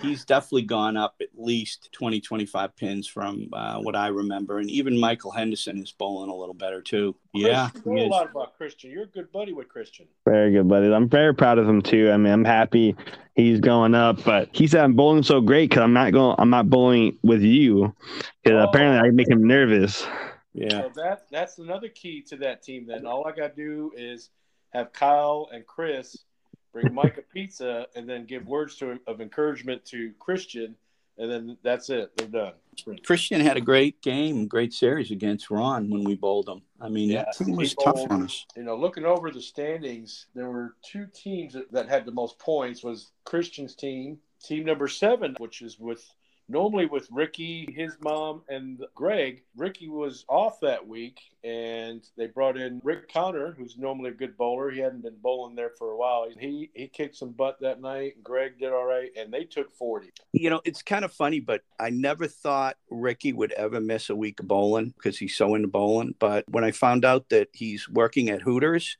He's 0.00 0.24
definitely 0.24 0.62
gone 0.62 0.96
up 0.96 1.14
at 1.20 1.28
least 1.36 1.90
20, 1.92 2.20
25 2.20 2.76
pins 2.76 3.06
from 3.06 3.48
uh, 3.52 3.78
what 3.80 3.94
I 3.96 4.08
remember. 4.08 4.58
And 4.58 4.70
even 4.70 4.98
Michael 4.98 5.30
Henderson 5.30 5.78
is 5.82 5.92
bowling 5.92 6.30
a 6.30 6.34
little 6.34 6.54
better, 6.54 6.80
too. 6.82 7.14
Yeah. 7.32 7.68
Christian, 7.70 7.92
you 7.92 7.98
he 7.98 8.02
know 8.04 8.08
a 8.08 8.14
lot 8.14 8.30
about 8.30 8.56
Christian. 8.56 8.90
You're 8.90 9.04
a 9.04 9.06
good 9.08 9.30
buddy 9.32 9.52
with 9.52 9.68
Christian. 9.68 10.06
Very 10.26 10.52
good, 10.52 10.68
buddy. 10.68 10.92
I'm 10.92 11.08
very 11.08 11.34
proud 11.34 11.58
of 11.58 11.68
him 11.68 11.82
too. 11.82 12.10
I 12.10 12.16
mean, 12.16 12.32
I'm 12.32 12.44
happy 12.44 12.94
he's 13.34 13.60
going 13.60 13.94
up, 13.94 14.22
but 14.24 14.48
he 14.52 14.66
said 14.66 14.84
I'm 14.84 14.94
bowling 14.94 15.22
so 15.22 15.40
great 15.40 15.70
because 15.70 15.82
I'm 15.82 15.92
not 15.92 16.12
going. 16.12 16.36
I'm 16.38 16.50
not 16.50 16.70
bowling 16.70 17.18
with 17.22 17.42
you 17.42 17.94
because 18.42 18.58
Oh. 18.64 18.68
apparently 18.68 19.08
I 19.08 19.10
make 19.10 19.28
him 19.28 19.46
nervous. 19.46 20.06
Yeah. 20.54 20.68
So 20.82 20.90
that 20.94 21.24
that's 21.30 21.58
another 21.58 21.88
key 21.88 22.22
to 22.28 22.36
that 22.36 22.62
team. 22.62 22.86
Then 22.86 23.06
all 23.06 23.26
I 23.26 23.32
got 23.32 23.56
to 23.56 23.62
do 23.62 23.92
is 23.96 24.30
have 24.72 24.92
Kyle 24.92 25.48
and 25.52 25.66
Chris 25.66 26.16
bring 26.74 26.92
Mike 26.92 27.16
a 27.16 27.22
pizza, 27.22 27.86
and 27.94 28.06
then 28.06 28.26
give 28.26 28.46
words 28.46 28.76
to 28.76 28.98
of 29.06 29.20
encouragement 29.22 29.82
to 29.86 30.12
Christian, 30.18 30.74
and 31.16 31.30
then 31.30 31.56
that's 31.62 31.88
it. 31.88 32.10
They're 32.16 32.26
done. 32.26 32.52
Christian 33.06 33.40
had 33.40 33.56
a 33.56 33.60
great 33.60 34.02
game, 34.02 34.48
great 34.48 34.72
series 34.72 35.12
against 35.12 35.50
Ron 35.50 35.88
when 35.88 36.02
we 36.02 36.16
bowled 36.16 36.48
him. 36.48 36.60
I 36.80 36.88
mean, 36.88 37.10
Yeah, 37.10 37.24
that 37.24 37.44
team 37.44 37.54
was 37.54 37.70
he 37.70 37.76
tough 37.84 38.00
on 38.10 38.24
us. 38.24 38.44
You 38.56 38.64
know, 38.64 38.76
looking 38.76 39.04
over 39.04 39.30
the 39.30 39.40
standings, 39.40 40.26
there 40.34 40.50
were 40.50 40.74
two 40.82 41.06
teams 41.14 41.52
that, 41.52 41.70
that 41.70 41.88
had 41.88 42.04
the 42.04 42.12
most 42.12 42.38
points. 42.40 42.82
Was 42.82 43.12
Christian's 43.24 43.76
team, 43.76 44.18
team 44.42 44.64
number 44.64 44.88
seven, 44.88 45.36
which 45.38 45.62
is 45.62 45.78
with 45.78 46.04
normally 46.48 46.86
with 46.86 47.08
Ricky, 47.10 47.72
his 47.74 47.96
mom, 48.00 48.42
and 48.48 48.84
Greg, 48.94 49.42
Ricky 49.56 49.88
was 49.88 50.24
off 50.28 50.60
that 50.60 50.86
week, 50.86 51.20
and 51.42 52.02
they 52.16 52.26
brought 52.26 52.56
in 52.56 52.80
Rick 52.84 53.12
Connor, 53.12 53.54
who's 53.56 53.76
normally 53.78 54.10
a 54.10 54.14
good 54.14 54.36
bowler. 54.36 54.70
He 54.70 54.80
hadn't 54.80 55.02
been 55.02 55.16
bowling 55.22 55.54
there 55.54 55.72
for 55.78 55.90
a 55.90 55.96
while. 55.96 56.28
He 56.38 56.70
he 56.74 56.88
kicked 56.88 57.16
some 57.16 57.30
butt 57.30 57.60
that 57.60 57.80
night. 57.80 58.22
Greg 58.22 58.58
did 58.58 58.72
all 58.72 58.84
right, 58.84 59.10
and 59.16 59.32
they 59.32 59.44
took 59.44 59.74
forty. 59.74 60.12
You 60.32 60.50
know, 60.50 60.60
it's 60.64 60.82
kind 60.82 61.04
of 61.04 61.12
funny, 61.12 61.40
but 61.40 61.62
I 61.78 61.90
never 61.90 62.26
thought 62.26 62.76
Ricky 62.90 63.32
would 63.32 63.52
ever 63.52 63.80
miss 63.80 64.10
a 64.10 64.16
week 64.16 64.40
of 64.40 64.48
bowling 64.48 64.94
because 64.96 65.18
he's 65.18 65.36
so 65.36 65.54
into 65.54 65.68
bowling. 65.68 66.14
But 66.18 66.44
when 66.48 66.64
I 66.64 66.70
found 66.70 67.04
out 67.04 67.28
that 67.30 67.48
he's 67.52 67.88
working 67.88 68.28
at 68.30 68.42
Hooters. 68.42 68.96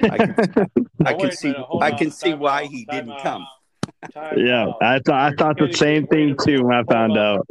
I 0.00 0.16
can, 0.16 0.34
I 1.06 1.14
can 1.14 1.32
see. 1.32 1.52
I 1.80 1.90
can 1.90 2.12
see 2.12 2.32
why 2.32 2.66
he 2.66 2.84
didn't 2.84 3.18
come. 3.20 3.44
Yeah, 4.36 4.72
I 4.80 5.00
thought 5.00 5.32
I 5.32 5.34
thought 5.36 5.58
the 5.58 5.72
same 5.72 6.06
thing 6.06 6.36
too 6.44 6.64
when 6.64 6.76
I 6.76 6.82
found 6.84 7.16
out. 7.16 7.46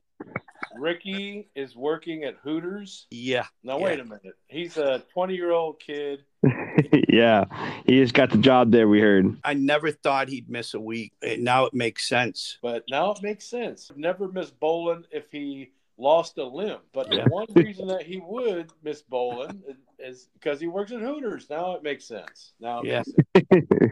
Ricky 0.80 1.50
is 1.56 1.76
working 1.76 2.24
at 2.24 2.36
Hooters. 2.44 3.08
Yeah. 3.10 3.46
Now 3.64 3.80
wait 3.80 4.00
a 4.00 4.04
minute. 4.04 4.36
He's 4.48 4.78
a 4.78 5.04
20 5.14 5.36
year 5.36 5.52
old 5.52 5.80
kid. 5.80 6.24
yeah, 7.10 7.46
he 7.86 8.00
just 8.00 8.14
got 8.14 8.30
the 8.30 8.38
job 8.38 8.72
there. 8.72 8.88
We 8.88 9.02
heard. 9.02 9.38
I 9.44 9.54
never 9.54 9.92
thought 9.92 10.30
he'd 10.30 10.50
miss 10.50 10.74
a 10.74 10.80
week. 10.80 11.14
Now 11.40 11.66
it 11.66 11.74
makes 11.74 12.08
sense. 12.08 12.58
But 12.62 12.84
now 12.90 13.12
it 13.12 13.22
makes 13.22 13.46
sense. 13.46 13.92
Never 13.96 14.28
miss 14.28 14.52
bowling 14.52 15.06
if 15.12 15.32
he 15.32 15.72
lost 15.98 16.38
a 16.38 16.44
limb. 16.44 16.78
But 16.94 17.10
the 17.10 17.26
one 17.28 17.48
reason 17.56 17.88
that 17.88 18.04
he 18.04 18.20
would 18.20 18.72
miss 18.84 19.02
bowling 19.02 19.64
is 20.00 20.30
because 20.34 20.60
he 20.60 20.68
works 20.68 20.92
at 20.92 21.00
Hooters. 21.00 21.50
Now 21.50 21.74
it 21.74 21.84
makes 21.84 22.06
sense. 22.06 22.54
Now 22.60 22.84
yeah. 22.84 23.04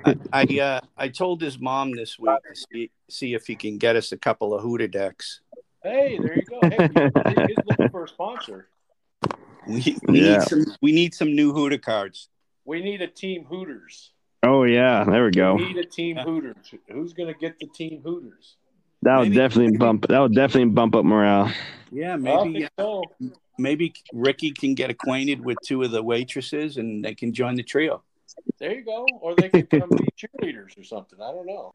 I 0.06 0.16
I, 0.32 0.60
uh, 0.60 0.80
I 0.98 1.08
told 1.10 1.42
his 1.42 1.60
mom 1.60 1.92
this 1.92 2.20
week 2.20 2.38
to 2.54 2.56
see 2.56 2.92
see 3.10 3.34
if 3.34 3.48
he 3.48 3.56
can 3.56 3.78
get 3.78 3.96
us 3.96 4.12
a 4.12 4.18
couple 4.18 4.54
of 4.54 4.62
Hooter 4.62 4.88
decks. 4.88 5.42
Hey, 5.84 6.18
there 6.20 6.36
you 6.36 6.44
go. 6.44 6.60
Hey, 6.70 7.46
he's 7.48 7.58
looking 7.66 7.90
for 7.90 8.04
a 8.06 8.08
sponsor. 8.08 8.68
We, 9.68 9.98
we 10.08 10.22
Yeah. 10.22 10.38
need 10.38 10.42
some 10.44 10.66
we 10.82 10.92
need 10.92 11.14
some 11.14 11.36
new 11.36 11.54
Hooter 11.54 11.78
cards. 11.78 12.30
We 12.66 12.82
need 12.82 13.02
a 13.02 13.08
team 13.08 13.46
Hooters. 13.46 14.12
Oh 14.44 14.64
yeah, 14.64 15.04
there 15.04 15.26
we 15.26 15.32
go. 15.32 15.56
We 15.56 15.68
need 15.74 15.78
a 15.78 15.86
team 15.86 16.18
Hooters. 16.18 16.74
Who's 16.92 17.14
going 17.14 17.34
to 17.34 17.40
get 17.40 17.58
the 17.60 17.68
team 17.68 18.02
Hooters? 18.04 18.58
That 19.06 19.20
would 19.20 19.30
Maybe- 19.30 19.36
definitely 19.36 19.78
bump. 19.78 20.08
That 20.10 20.20
would 20.20 20.34
definitely 20.36 20.72
bump 20.72 20.96
up 20.96 21.06
morale. 21.06 21.52
Yeah, 21.92 22.14
I 22.14 22.18
maybe 22.18 22.54
think 22.60 22.66
uh, 22.78 22.82
so. 22.84 23.04
maybe 23.58 23.94
Ricky 24.12 24.52
can 24.52 24.74
get 24.76 24.90
acquainted 24.90 25.46
with 25.46 25.58
two 25.64 25.84
of 25.84 25.92
the 25.92 26.04
waitresses 26.04 26.76
and 26.78 27.06
they 27.06 27.16
can 27.16 27.32
join 27.34 27.56
the 27.56 27.64
trio. 27.64 28.04
There 28.60 28.74
you 28.74 28.84
go. 28.84 29.06
Or 29.22 29.34
they 29.36 29.48
could 29.50 29.70
come 29.70 29.90
be 29.90 30.10
cheerleaders 30.20 30.78
or 30.78 30.84
something. 30.84 31.20
I 31.22 31.32
don't 31.32 31.46
know. 31.46 31.72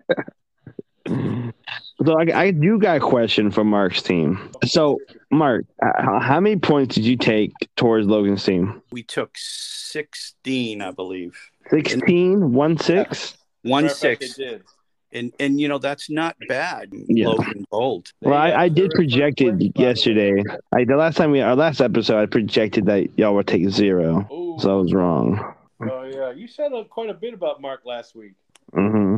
So 2.04 2.18
I, 2.18 2.40
I 2.46 2.50
do 2.50 2.78
got 2.78 2.96
a 2.96 3.00
question 3.00 3.50
for 3.50 3.64
Mark's 3.64 4.02
team. 4.02 4.50
So 4.64 4.98
Mark, 5.30 5.64
how 5.80 6.40
many 6.40 6.56
points 6.56 6.94
did 6.96 7.04
you 7.04 7.16
take 7.16 7.52
towards 7.76 8.06
Logan's 8.06 8.44
team? 8.44 8.82
We 8.92 9.02
took 9.02 9.30
sixteen, 9.36 10.82
I 10.82 10.90
believe. 10.90 11.36
16, 11.70 12.52
1 12.52 12.78
6? 12.78 13.34
One 13.62 13.84
Matter 13.84 13.92
of 13.92 13.98
fact, 14.00 14.24
six. 14.24 14.62
They 15.12 15.20
did. 15.22 15.24
And 15.24 15.32
and 15.40 15.60
you 15.60 15.68
know 15.68 15.78
that's 15.78 16.10
not 16.10 16.36
bad. 16.48 16.90
Yeah. 17.08 17.28
Logan 17.28 17.66
Bold. 17.70 18.12
Well, 18.22 18.34
I, 18.34 18.52
I 18.52 18.68
did 18.68 18.90
They- 18.90 18.94
project 18.94 19.40
it 19.40 19.52
by 19.52 19.56
the 19.56 19.66
way. 19.66 19.72
yesterday. 19.76 20.42
I, 20.72 20.84
the 20.84 20.96
last 20.96 21.16
time 21.16 21.30
we, 21.30 21.40
our 21.40 21.56
last 21.56 21.80
episode, 21.80 22.20
I 22.20 22.26
projected 22.26 22.86
that 22.86 23.08
y'all 23.18 23.34
would 23.34 23.46
take 23.46 23.68
zero. 23.70 24.28
Ooh. 24.32 24.56
So 24.60 24.78
I 24.78 24.80
was 24.80 24.92
wrong. 24.92 25.54
Oh 25.82 26.02
yeah, 26.04 26.30
you 26.32 26.46
said 26.46 26.72
uh, 26.72 26.84
quite 26.84 27.10
a 27.10 27.14
bit 27.14 27.34
about 27.34 27.60
Mark 27.60 27.82
last 27.84 28.14
week. 28.14 28.32
hmm 28.74 29.16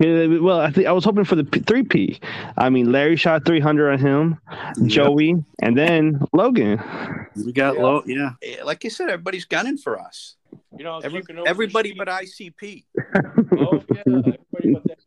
Well, 0.00 0.60
I 0.60 0.70
think 0.70 0.86
I 0.86 0.92
was 0.92 1.04
hoping 1.04 1.24
for 1.24 1.36
the 1.36 1.44
three 1.66 1.82
P. 1.84 2.20
I 2.56 2.68
mean, 2.70 2.92
Larry 2.92 3.16
shot 3.16 3.44
three 3.46 3.60
hundred 3.60 3.92
on 3.92 3.98
him, 3.98 4.38
Joey, 4.86 5.42
and 5.62 5.76
then 5.76 6.20
Logan. 6.32 6.80
We 7.34 7.52
got 7.52 7.76
Yeah. 7.76 7.82
low. 7.82 8.02
Yeah, 8.06 8.30
Eh, 8.42 8.62
like 8.64 8.84
I 8.84 8.88
said, 8.88 9.08
everybody's 9.08 9.44
gunning 9.46 9.78
for 9.78 9.98
us. 9.98 10.36
You 10.76 10.84
know, 10.84 10.98
Every, 10.98 11.22
everybody 11.46 11.94
but 11.96 12.08
ICP. 12.08 12.84
Oh 13.58 13.82
yeah, 13.90 14.02
everybody 14.06 14.72
but 14.74 14.84
that 14.84 14.98
team. 14.98 15.01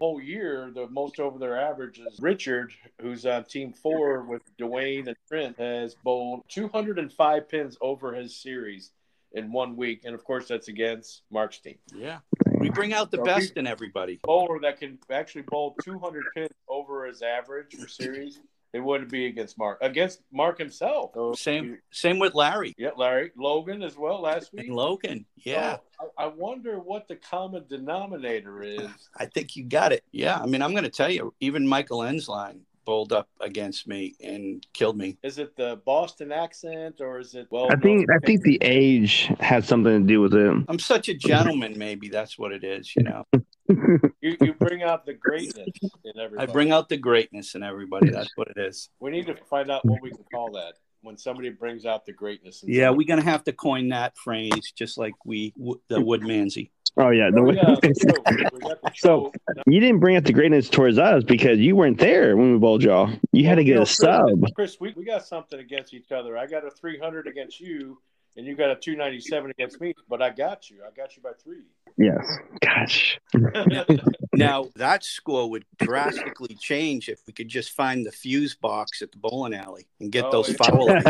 Whole 0.00 0.20
year, 0.20 0.70
the 0.74 0.86
most 0.88 1.20
over 1.20 1.38
their 1.38 1.58
average 1.58 1.98
is 1.98 2.18
Richard, 2.20 2.72
who's 3.00 3.26
on 3.26 3.44
team 3.44 3.72
four 3.72 4.22
with 4.22 4.42
Dwayne 4.58 5.06
and 5.06 5.16
Trent, 5.28 5.58
has 5.58 5.94
bowled 5.94 6.44
205 6.48 7.48
pins 7.48 7.76
over 7.80 8.14
his 8.14 8.34
series 8.34 8.92
in 9.32 9.52
one 9.52 9.76
week, 9.76 10.02
and 10.04 10.14
of 10.14 10.24
course 10.24 10.48
that's 10.48 10.68
against 10.68 11.22
Mark's 11.30 11.58
team. 11.58 11.76
Yeah, 11.94 12.18
we 12.58 12.70
bring 12.70 12.92
out 12.92 13.10
the 13.10 13.18
So 13.18 13.24
best 13.24 13.56
in 13.56 13.66
everybody. 13.66 14.18
Bowler 14.22 14.60
that 14.60 14.80
can 14.80 14.98
actually 15.10 15.42
bowl 15.42 15.76
200 15.82 16.24
pins 16.34 16.50
over 16.68 17.06
his 17.06 17.22
average 17.22 17.74
for 17.74 17.88
series, 17.88 18.40
it 18.72 18.80
wouldn't 18.80 19.10
be 19.10 19.26
against 19.26 19.56
Mark. 19.58 19.78
Against 19.80 20.20
Mark 20.32 20.58
himself. 20.58 21.12
So, 21.14 21.32
Same 21.34 21.78
same 21.90 22.18
with 22.18 22.34
Larry 22.34 22.74
Yeah, 22.76 22.90
Larry 22.96 23.30
Logan 23.36 23.82
as 23.82 23.96
well 23.96 24.20
last 24.20 24.52
week. 24.52 24.66
and 24.66 24.76
Logan. 24.76 25.24
Yeah, 25.36 25.76
So, 26.00 26.10
I 26.18 26.24
I 26.24 26.26
wonder 26.26 26.78
what 26.78 27.08
the 27.08 27.16
common 27.16 27.64
denominator 27.68 28.62
is. 28.62 28.88
I 29.16 29.26
think 29.26 29.56
you 29.56 29.64
got 29.64 29.92
it. 29.92 30.04
Yeah, 30.12 30.38
I 30.38 30.46
mean, 30.46 30.62
I'm 30.62 30.72
going 30.72 30.84
to 30.84 30.90
tell 30.90 31.10
you, 31.10 31.34
even 31.40 31.66
Michael 31.66 32.00
Ensline 32.00 32.60
bowled 32.84 33.12
up 33.12 33.28
against 33.42 33.86
me 33.86 34.14
and 34.22 34.66
killed 34.72 34.96
me. 34.96 35.18
Is 35.22 35.38
it 35.38 35.54
the 35.56 35.78
Boston 35.84 36.32
accent 36.32 37.02
or 37.02 37.18
is 37.18 37.34
it 37.34 37.46
well? 37.50 37.68
I 37.70 37.76
think 37.76 38.06
I 38.10 38.18
think 38.26 38.42
the 38.42 38.58
age 38.62 39.30
has 39.40 39.66
something 39.66 40.00
to 40.02 40.06
do 40.06 40.20
with 40.22 40.34
it. 40.34 40.64
I'm 40.68 40.78
such 40.78 41.08
a 41.10 41.14
gentleman. 41.14 41.76
Maybe 41.76 42.08
that's 42.08 42.38
what 42.38 42.50
it 42.52 42.64
is. 42.64 42.94
You 42.96 43.02
know, 43.04 43.24
you, 43.68 44.36
you 44.40 44.54
bring 44.54 44.82
out 44.82 45.04
the 45.06 45.14
greatness 45.14 45.68
in 46.04 46.20
everybody. 46.20 46.48
I 46.48 46.52
bring 46.52 46.72
out 46.72 46.88
the 46.88 46.96
greatness 46.96 47.54
in 47.54 47.62
everybody. 47.62 48.10
That's 48.10 48.30
what 48.36 48.48
it 48.48 48.56
is. 48.58 48.90
We 49.00 49.10
need 49.10 49.26
to 49.26 49.36
find 49.50 49.70
out 49.70 49.84
what 49.84 50.00
we 50.02 50.10
can 50.10 50.24
call 50.32 50.52
that 50.52 50.74
when 51.02 51.16
somebody 51.16 51.50
brings 51.50 51.84
out 51.86 52.06
the 52.06 52.12
greatness. 52.12 52.62
In 52.62 52.70
Yeah, 52.70 52.86
somebody. 52.86 52.96
we're 52.98 53.08
going 53.14 53.24
to 53.24 53.30
have 53.30 53.44
to 53.44 53.52
coin 53.52 53.88
that 53.90 54.16
phrase, 54.16 54.72
just 54.76 54.98
like 54.98 55.14
we 55.24 55.52
the 55.88 55.96
Woodmansey. 55.98 56.70
Oh 57.00 57.10
yeah, 57.10 57.30
Oh, 57.36 57.50
yeah, 57.52 57.76
that's 57.80 58.00
true. 58.00 58.12
We 58.52 58.58
got 58.60 58.82
the 58.82 58.90
So- 58.96 59.32
you 59.68 59.78
didn't 59.78 60.00
bring 60.00 60.16
up 60.16 60.24
the 60.24 60.32
greatness 60.32 60.68
towards 60.68 60.98
us 60.98 61.22
because 61.22 61.58
you 61.58 61.76
weren't 61.76 61.98
there 61.98 62.36
when 62.36 62.52
we 62.52 62.58
bowled 62.58 62.82
y'all. 62.82 63.12
You 63.32 63.46
had 63.46 63.56
to 63.56 63.60
Well, 63.60 63.64
get 63.66 63.74
know, 63.76 63.82
a 63.82 63.84
Chris- 63.84 63.96
sub. 63.96 64.54
Chris, 64.54 64.76
we, 64.80 64.92
we 64.96 65.04
got 65.04 65.24
something 65.24 65.60
against 65.60 65.94
each 65.94 66.10
other. 66.10 66.36
I 66.36 66.46
got 66.46 66.66
a 66.66 66.70
300 66.70 67.28
against 67.28 67.60
you, 67.60 67.98
and 68.38 68.46
you 68.46 68.54
got 68.54 68.70
a 68.70 68.76
297 68.76 69.50
against 69.50 69.80
me, 69.80 69.92
but 70.08 70.22
I 70.22 70.30
got 70.30 70.70
you. 70.70 70.76
I 70.86 70.90
got 70.96 71.16
you 71.16 71.22
by 71.22 71.30
three. 71.42 71.64
Yes. 71.98 72.24
Gosh. 72.62 73.18
Now 74.34 74.66
that 74.76 75.02
score 75.02 75.50
would 75.50 75.64
drastically 75.78 76.54
change 76.54 77.08
if 77.08 77.18
we 77.26 77.32
could 77.32 77.48
just 77.48 77.72
find 77.72 78.06
the 78.06 78.12
fuse 78.12 78.54
box 78.54 79.02
at 79.02 79.10
the 79.10 79.18
bowling 79.18 79.52
alley 79.52 79.88
and 79.98 80.12
get 80.12 80.26
Oh, 80.26 80.30
those 80.30 80.50
yeah. 80.50 80.54
foul. 80.54 80.86
lines. 80.86 81.04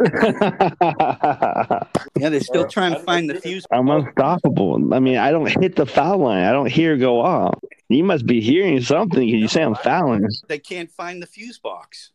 yeah, 2.18 2.28
they're 2.28 2.40
still 2.40 2.66
trying 2.66 2.94
to 2.94 3.00
find 3.00 3.30
the 3.30 3.40
fuse. 3.40 3.64
I'm 3.70 3.88
unstoppable. 3.88 4.92
I 4.92 4.98
mean, 4.98 5.18
I 5.18 5.30
don't 5.30 5.46
hit 5.60 5.76
the 5.76 5.86
foul 5.86 6.18
line. 6.18 6.42
I 6.42 6.50
don't 6.50 6.66
hear 6.66 6.96
go 6.96 7.20
off. 7.20 7.60
You 7.88 8.02
must 8.02 8.26
be 8.26 8.40
hearing 8.40 8.80
something 8.80 9.24
because 9.24 9.40
you 9.40 9.46
say 9.46 9.62
I'm 9.62 9.76
fouling. 9.76 10.26
They 10.48 10.58
can't 10.58 10.90
find 10.90 11.22
the 11.22 11.26
fuse 11.26 11.58
box. 11.58 12.10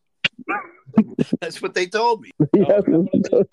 That's 1.41 1.61
what 1.61 1.73
they 1.73 1.87
told 1.87 2.21
me. 2.21 2.31
Yes. 2.55 2.83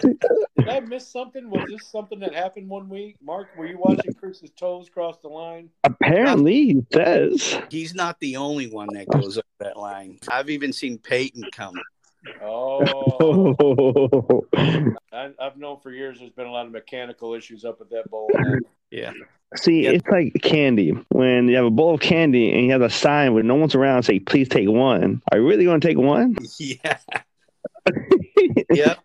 Did 0.05 0.69
I 0.69 0.81
miss 0.81 1.09
something? 1.09 1.51
Was 1.51 1.67
this 1.69 1.91
something 1.91 2.21
that 2.21 2.35
happened 2.35 2.69
one 2.69 2.89
week? 2.89 3.17
Mark, 3.23 3.49
were 3.57 3.67
you 3.67 3.79
watching 3.79 4.15
Chris's 4.15 4.51
toes 4.51 4.89
cross 4.89 5.19
the 5.19 5.29
line? 5.29 5.71
Apparently, 5.85 6.67
he 6.67 6.87
says. 6.93 7.59
He's 7.69 7.95
not 7.95 8.19
the 8.21 8.37
only 8.37 8.69
one 8.69 8.89
that 8.93 9.07
oh. 9.13 9.21
goes 9.21 9.39
up 9.39 9.47
that 9.59 9.77
line. 9.77 10.19
I've 10.29 10.51
even 10.51 10.73
seen 10.73 10.99
Peyton 10.99 11.45
come. 11.53 11.75
Oh, 12.41 12.85
Oh. 13.21 14.47
I, 15.13 15.31
I've 15.41 15.57
known 15.57 15.81
for 15.81 15.91
years 15.91 16.19
there's 16.19 16.31
been 16.31 16.47
a 16.47 16.53
lot 16.53 16.67
of 16.67 16.73
mechanical 16.73 17.35
issues 17.35 17.65
up 17.65 17.81
at 17.81 17.91
that 17.91 18.09
bowl. 18.11 18.31
Yeah. 18.91 19.13
See, 19.57 19.85
Yeah. 19.85 19.91
it's 19.91 20.09
like 20.09 20.35
candy. 20.43 20.93
When 21.09 21.49
you 21.49 21.57
have 21.57 21.65
a 21.65 21.71
bowl 21.71 21.95
of 21.95 22.01
candy 22.01 22.53
and 22.53 22.65
you 22.65 22.73
have 22.73 22.83
a 22.83 22.91
sign 22.91 23.35
when 23.35 23.47
no 23.47 23.55
one's 23.55 23.75
around 23.75 24.05
say, 24.05 24.21
please 24.21 24.49
take 24.49 24.69
one. 24.69 25.21
Are 25.31 25.39
you 25.39 25.47
really 25.47 25.65
going 25.65 25.81
to 25.81 25.87
take 25.87 25.99
one? 25.99 26.37
Yeah. 26.59 26.99
Yep. 28.71 28.99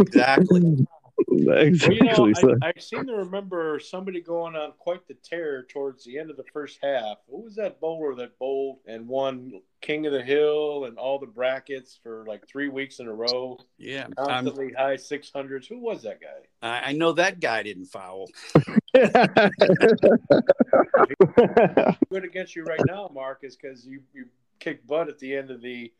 Exactly. 0.00 0.86
exactly. 1.28 1.46
Well, 1.46 1.64
you 1.66 1.76
so, 1.76 2.46
know, 2.46 2.56
I, 2.62 2.68
I 2.68 2.72
seem 2.78 3.06
to 3.06 3.14
remember 3.14 3.80
somebody 3.80 4.20
going 4.20 4.54
on 4.54 4.72
quite 4.78 5.06
the 5.08 5.14
tear 5.14 5.64
towards 5.64 6.04
the 6.04 6.18
end 6.18 6.30
of 6.30 6.36
the 6.36 6.44
first 6.52 6.78
half. 6.82 7.18
Who 7.28 7.42
was 7.42 7.56
that 7.56 7.80
bowler 7.80 8.14
that 8.16 8.38
bowled 8.38 8.78
and 8.86 9.06
won 9.08 9.60
King 9.80 10.06
of 10.06 10.12
the 10.12 10.22
Hill 10.22 10.84
and 10.84 10.96
all 10.98 11.18
the 11.18 11.26
brackets 11.26 11.98
for 12.02 12.24
like 12.26 12.46
three 12.46 12.68
weeks 12.68 13.00
in 13.00 13.08
a 13.08 13.12
row? 13.12 13.58
Yeah. 13.78 14.06
I'm, 14.16 14.46
high 14.46 14.96
600s. 14.96 15.66
Who 15.66 15.78
was 15.78 16.02
that 16.02 16.20
guy? 16.20 16.26
I 16.62 16.90
I 16.90 16.92
know 16.92 17.12
that 17.12 17.40
guy 17.40 17.62
didn't 17.62 17.86
foul. 17.86 18.28
Good 22.10 22.24
against 22.24 22.56
you 22.56 22.64
right 22.64 22.80
now, 22.86 23.10
Mark, 23.12 23.40
is 23.42 23.56
because 23.56 23.86
you, 23.86 24.02
you 24.14 24.26
kicked 24.60 24.86
butt 24.86 25.08
at 25.08 25.18
the 25.18 25.36
end 25.36 25.50
of 25.50 25.60
the. 25.60 25.92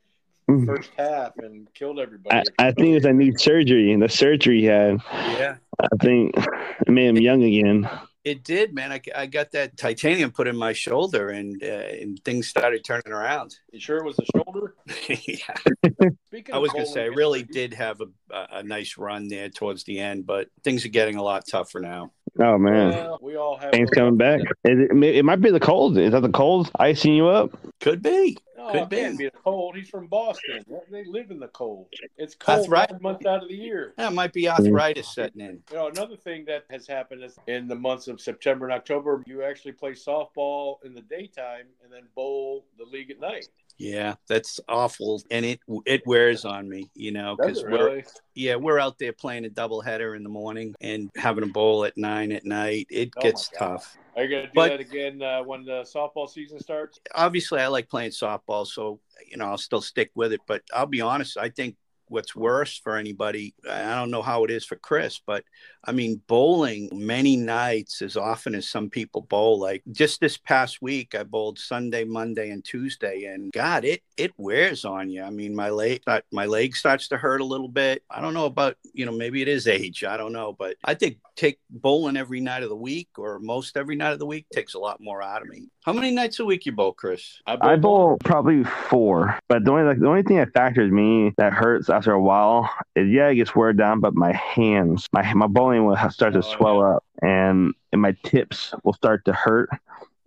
First 0.66 0.90
half 0.96 1.36
and 1.38 1.72
killed 1.74 1.98
everybody. 1.98 2.44
I, 2.58 2.68
I 2.68 2.72
think 2.72 2.96
it's 2.96 3.06
a 3.06 3.12
need 3.12 3.38
surgery. 3.40 3.92
And 3.92 4.02
the 4.02 4.08
surgery 4.08 4.60
he 4.60 4.66
had, 4.66 4.98
Yeah. 5.12 5.56
I 5.80 5.96
think, 6.00 6.34
it 6.36 6.88
made 6.88 7.08
him 7.08 7.16
young 7.16 7.42
again. 7.42 7.88
It 8.24 8.44
did, 8.44 8.74
man. 8.74 8.92
I, 8.92 9.00
I 9.16 9.26
got 9.26 9.52
that 9.52 9.76
titanium 9.78 10.32
put 10.32 10.48
in 10.48 10.56
my 10.56 10.74
shoulder, 10.74 11.30
and 11.30 11.62
uh, 11.62 11.66
and 11.66 12.22
things 12.24 12.48
started 12.48 12.84
turning 12.84 13.12
around. 13.12 13.56
You 13.72 13.80
sure 13.80 13.96
it 13.96 14.04
was 14.04 14.16
the 14.16 14.26
shoulder? 14.36 14.74
yeah. 15.26 16.50
I 16.52 16.58
was 16.58 16.70
gonna 16.72 16.84
say 16.84 17.04
I 17.04 17.06
really 17.06 17.38
history, 17.40 17.68
did 17.68 17.74
have 17.74 18.02
a, 18.02 18.06
a 18.34 18.58
a 18.58 18.62
nice 18.64 18.98
run 18.98 19.28
there 19.28 19.48
towards 19.48 19.84
the 19.84 20.00
end, 20.00 20.26
but 20.26 20.48
things 20.62 20.84
are 20.84 20.90
getting 20.90 21.16
a 21.16 21.22
lot 21.22 21.46
tougher 21.48 21.80
now. 21.80 22.10
Oh 22.38 22.58
man, 22.58 22.90
well, 22.90 23.18
we 23.22 23.36
all 23.36 23.56
have 23.56 23.70
things 23.70 23.88
coming 23.90 24.16
back. 24.16 24.40
ups 24.40 24.50
It, 24.64 24.78
it, 24.90 25.02
it 25.16 25.24
might 25.24 25.40
be 25.40 25.50
the 25.50 25.60
cold. 25.60 25.96
Is 25.96 26.12
that 26.12 26.20
the 26.20 26.28
cold 26.28 26.70
icing 26.78 27.14
you 27.14 27.28
up? 27.28 27.56
Could 27.80 28.02
be. 28.02 28.36
Could 28.72 28.90
can't 28.90 29.18
be. 29.18 29.24
be 29.24 29.30
the 29.30 29.38
cold. 29.42 29.76
He's 29.76 29.88
from 29.88 30.06
Boston. 30.06 30.64
They 30.90 31.04
live 31.04 31.30
in 31.30 31.38
the 31.38 31.48
cold. 31.48 31.88
It's 32.16 32.34
cold 32.34 32.60
Arthritis. 32.60 33.00
months 33.00 33.26
out 33.26 33.42
of 33.42 33.48
the 33.48 33.54
year. 33.54 33.94
That 33.96 34.12
might 34.12 34.32
be 34.32 34.48
arthritis 34.48 35.14
setting 35.14 35.40
in. 35.40 35.62
You 35.70 35.76
know, 35.76 35.88
another 35.88 36.16
thing 36.16 36.44
that 36.46 36.64
has 36.70 36.86
happened 36.86 37.22
is 37.24 37.38
in 37.46 37.68
the 37.68 37.74
months 37.74 38.08
of 38.08 38.20
September 38.20 38.66
and 38.66 38.74
October, 38.74 39.22
you 39.26 39.42
actually 39.42 39.72
play 39.72 39.92
softball 39.92 40.76
in 40.84 40.94
the 40.94 41.02
daytime 41.02 41.66
and 41.82 41.92
then 41.92 42.02
bowl 42.14 42.66
the 42.78 42.84
league 42.84 43.10
at 43.10 43.20
night. 43.20 43.48
Yeah, 43.78 44.14
that's 44.28 44.58
awful, 44.68 45.22
and 45.30 45.46
it 45.46 45.60
it 45.86 46.02
wears 46.04 46.44
on 46.44 46.68
me, 46.68 46.90
you 46.94 47.12
know, 47.12 47.36
because 47.36 47.58
it 47.60 47.70
we're 47.70 47.90
really? 47.90 48.04
yeah 48.34 48.56
we're 48.56 48.80
out 48.80 48.98
there 48.98 49.12
playing 49.12 49.44
a 49.46 49.48
doubleheader 49.48 50.16
in 50.16 50.24
the 50.24 50.28
morning 50.28 50.74
and 50.80 51.10
having 51.16 51.44
a 51.44 51.48
bowl 51.48 51.84
at 51.84 51.96
nine 51.96 52.32
at 52.32 52.44
night. 52.44 52.88
It 52.90 53.10
Oh, 53.16 53.20
gets 53.20 53.48
tough. 53.56 53.96
Are 54.16 54.24
you 54.24 54.30
going 54.30 54.42
to 54.42 54.48
do 54.48 54.52
But- 54.54 54.68
that 54.70 54.80
again 54.80 55.22
uh, 55.22 55.44
when 55.44 55.64
the 55.64 55.82
softball 55.82 56.28
season 56.28 56.58
starts? 56.58 56.98
obviously 57.14 57.60
I 57.60 57.68
like 57.68 57.88
playing 57.88 58.10
softball, 58.10 58.66
so 58.66 58.98
you 59.30 59.36
know 59.36 59.44
I'll 59.46 59.58
still 59.58 59.80
stick 59.80 60.10
with 60.16 60.32
it. 60.32 60.40
But 60.48 60.62
I'll 60.74 60.86
be 60.86 61.00
honest, 61.00 61.36
I 61.38 61.48
think 61.48 61.76
what's 62.08 62.34
worse 62.34 62.78
for 62.78 62.96
anybody, 62.96 63.54
I 63.68 63.94
don't 63.94 64.10
know 64.10 64.22
how 64.22 64.44
it 64.44 64.50
is 64.50 64.64
for 64.64 64.76
Chris, 64.76 65.20
but 65.24 65.44
I 65.84 65.92
mean 65.92 66.20
bowling 66.26 66.88
many 66.92 67.36
nights 67.36 68.02
as 68.02 68.16
often 68.16 68.54
as 68.54 68.68
some 68.68 68.90
people 68.90 69.22
bowl. 69.22 69.58
Like 69.58 69.82
just 69.92 70.20
this 70.20 70.36
past 70.36 70.82
week, 70.82 71.14
I 71.14 71.22
bowled 71.22 71.58
Sunday, 71.58 72.04
Monday, 72.04 72.50
and 72.50 72.64
Tuesday, 72.64 73.24
and 73.24 73.52
God, 73.52 73.84
it 73.84 74.02
it 74.16 74.32
wears 74.36 74.84
on 74.84 75.10
you. 75.10 75.22
I 75.22 75.30
mean 75.30 75.54
my 75.54 75.70
leg 75.70 76.02
uh, 76.06 76.20
my 76.32 76.46
leg 76.46 76.76
starts 76.76 77.08
to 77.08 77.16
hurt 77.16 77.40
a 77.40 77.44
little 77.44 77.68
bit. 77.68 78.02
I 78.10 78.20
don't 78.20 78.34
know 78.34 78.46
about 78.46 78.76
you 78.92 79.06
know 79.06 79.12
maybe 79.12 79.42
it 79.42 79.48
is 79.48 79.66
age. 79.66 80.04
I 80.04 80.16
don't 80.16 80.32
know, 80.32 80.52
but 80.52 80.76
I 80.84 80.94
think 80.94 81.18
take 81.38 81.60
bowling 81.70 82.16
every 82.16 82.40
night 82.40 82.64
of 82.64 82.68
the 82.68 82.76
week 82.76 83.08
or 83.16 83.38
most 83.38 83.76
every 83.76 83.94
night 83.94 84.12
of 84.12 84.18
the 84.18 84.26
week 84.26 84.44
takes 84.52 84.74
a 84.74 84.78
lot 84.78 85.00
more 85.00 85.22
out 85.22 85.40
of 85.40 85.48
me. 85.48 85.68
How 85.84 85.92
many 85.92 86.10
nights 86.10 86.40
a 86.40 86.44
week 86.44 86.66
you 86.66 86.72
bowl, 86.72 86.92
Chris? 86.92 87.40
I 87.46 87.76
bowl 87.76 88.18
probably 88.24 88.64
four, 88.64 89.38
but 89.48 89.64
the 89.64 89.70
only 89.70 89.84
like 89.84 90.00
the 90.00 90.08
only 90.08 90.24
thing 90.24 90.36
that 90.38 90.52
factors 90.52 90.90
me 90.90 91.32
that 91.38 91.52
hurts 91.52 91.88
after 91.88 92.12
a 92.12 92.20
while 92.20 92.68
is 92.96 93.08
yeah, 93.08 93.28
it 93.28 93.36
gets 93.36 93.54
wear 93.54 93.72
down, 93.72 94.00
but 94.00 94.14
my 94.14 94.32
hands, 94.32 95.06
my 95.12 95.32
my 95.34 95.46
bowling 95.46 95.86
will 95.86 95.96
start 96.10 96.32
to 96.32 96.40
Oh, 96.40 96.42
swell 96.42 96.78
yeah. 96.80 96.96
up, 96.96 97.04
and 97.22 97.72
and 97.92 98.02
my 98.02 98.16
tips 98.24 98.74
will 98.82 98.92
start 98.92 99.24
to 99.26 99.32
hurt, 99.32 99.70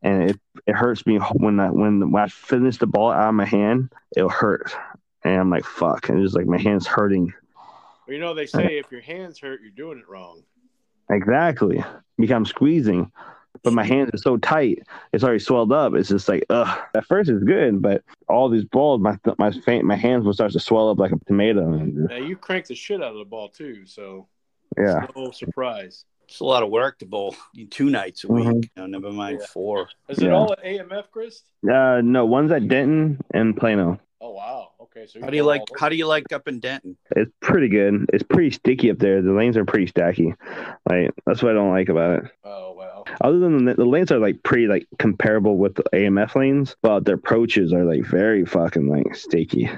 and 0.01 0.31
it 0.31 0.39
it 0.65 0.75
hurts 0.75 1.05
me 1.05 1.17
when 1.17 1.59
I, 1.59 1.69
when 1.69 2.11
when 2.11 2.23
I 2.23 2.27
finish 2.29 2.77
the 2.77 2.87
ball 2.87 3.11
out 3.11 3.29
of 3.29 3.35
my 3.35 3.45
hand, 3.45 3.91
it'll 4.15 4.29
hurt, 4.29 4.73
and 5.25 5.35
I'm 5.41 5.49
like 5.49 5.65
fuck, 5.65 6.07
and 6.07 6.19
it's 6.19 6.27
just 6.27 6.37
like 6.37 6.47
my 6.47 6.57
hands 6.57 6.87
hurting. 6.87 7.33
You 8.07 8.19
know, 8.19 8.33
they 8.33 8.45
say 8.45 8.77
if 8.77 8.91
your 8.91 9.01
hands 9.01 9.39
hurt, 9.39 9.61
you're 9.61 9.71
doing 9.71 9.99
it 9.99 10.07
wrong. 10.09 10.43
Exactly, 11.11 11.83
because 12.17 12.33
I'm 12.35 12.45
squeezing. 12.45 13.11
But 13.63 13.73
my 13.73 13.83
hands 13.83 14.09
are 14.13 14.17
so 14.17 14.37
tight; 14.37 14.79
it's 15.13 15.23
already 15.23 15.39
swelled 15.39 15.71
up. 15.71 15.93
It's 15.93 16.09
just 16.09 16.27
like, 16.27 16.45
ugh. 16.49 16.79
At 16.95 17.05
first, 17.05 17.29
it's 17.29 17.43
good, 17.43 17.81
but 17.81 18.01
all 18.27 18.49
these 18.49 18.63
balls, 18.63 19.01
my 19.01 19.17
my 19.37 19.51
my 19.83 19.95
hands 19.95 20.25
will 20.25 20.33
start 20.33 20.51
to 20.53 20.59
swell 20.59 20.89
up 20.89 20.97
like 20.99 21.11
a 21.11 21.17
tomato. 21.27 21.71
And 21.73 21.95
Now, 22.09 22.15
you 22.15 22.35
crank 22.37 22.65
the 22.67 22.75
shit 22.75 23.03
out 23.03 23.11
of 23.11 23.17
the 23.19 23.25
ball, 23.25 23.49
too. 23.49 23.85
So, 23.85 24.27
yeah, 24.77 25.03
it's 25.03 25.15
no 25.15 25.29
surprise. 25.31 26.05
It's 26.27 26.39
a 26.39 26.45
lot 26.45 26.63
of 26.63 26.69
work 26.69 26.97
to 26.99 27.05
bowl 27.05 27.35
two 27.69 27.89
nights 27.89 28.23
a 28.23 28.31
week. 28.31 28.47
Mhm. 28.47 28.63
You 28.63 28.69
know, 28.77 28.85
never 28.87 29.11
mind 29.11 29.39
Yeah. 29.41 29.47
four. 29.47 29.89
Is 30.07 30.19
it 30.19 30.27
Yeah. 30.27 30.31
all 30.33 30.53
at 30.53 30.63
AMF, 30.63 31.11
Chris? 31.11 31.43
uh, 31.69 31.99
no, 32.03 32.25
one's 32.25 32.51
at 32.53 32.67
Denton 32.69 33.19
and 33.33 33.55
Plano. 33.55 33.99
Oh, 34.23 34.29
wow. 34.29 34.73
Okay. 34.79 35.07
So 35.07 35.19
How 35.19 35.31
do 35.31 35.35
you 35.35 35.43
like? 35.43 35.63
How 35.79 35.89
do 35.89 35.95
you 35.95 36.05
like 36.05 36.31
up 36.31 36.47
in 36.47 36.59
Denton? 36.59 36.95
It's 37.15 37.31
pretty 37.41 37.67
good. 37.69 38.05
It's 38.13 38.23
pretty 38.23 38.51
sticky 38.51 38.91
up 38.91 38.99
there. 38.99 39.19
The 39.21 39.33
lanes 39.33 39.57
are 39.57 39.65
pretty 39.65 39.91
stacky. 39.91 40.35
Like 40.87 41.11
that's 41.25 41.41
what 41.41 41.51
I 41.51 41.55
don't 41.55 41.71
like 41.71 41.89
about 41.89 42.23
it. 42.23 42.31
Oh, 42.43 42.73
wow. 42.73 43.03
Other 43.21 43.39
than 43.39 43.65
the, 43.65 43.73
the 43.73 43.85
lanes 43.85 44.11
are 44.11 44.19
like 44.19 44.43
pretty 44.43 44.67
like 44.67 44.85
comparable 44.99 45.57
with 45.57 45.73
the 45.73 45.83
AMF 45.91 46.35
lanes, 46.35 46.75
but 46.83 47.03
their 47.03 47.15
approaches 47.15 47.73
are 47.73 47.83
like 47.83 48.05
very 48.05 48.45
fucking 48.45 48.87
like 48.87 49.15
sticky. 49.15 49.69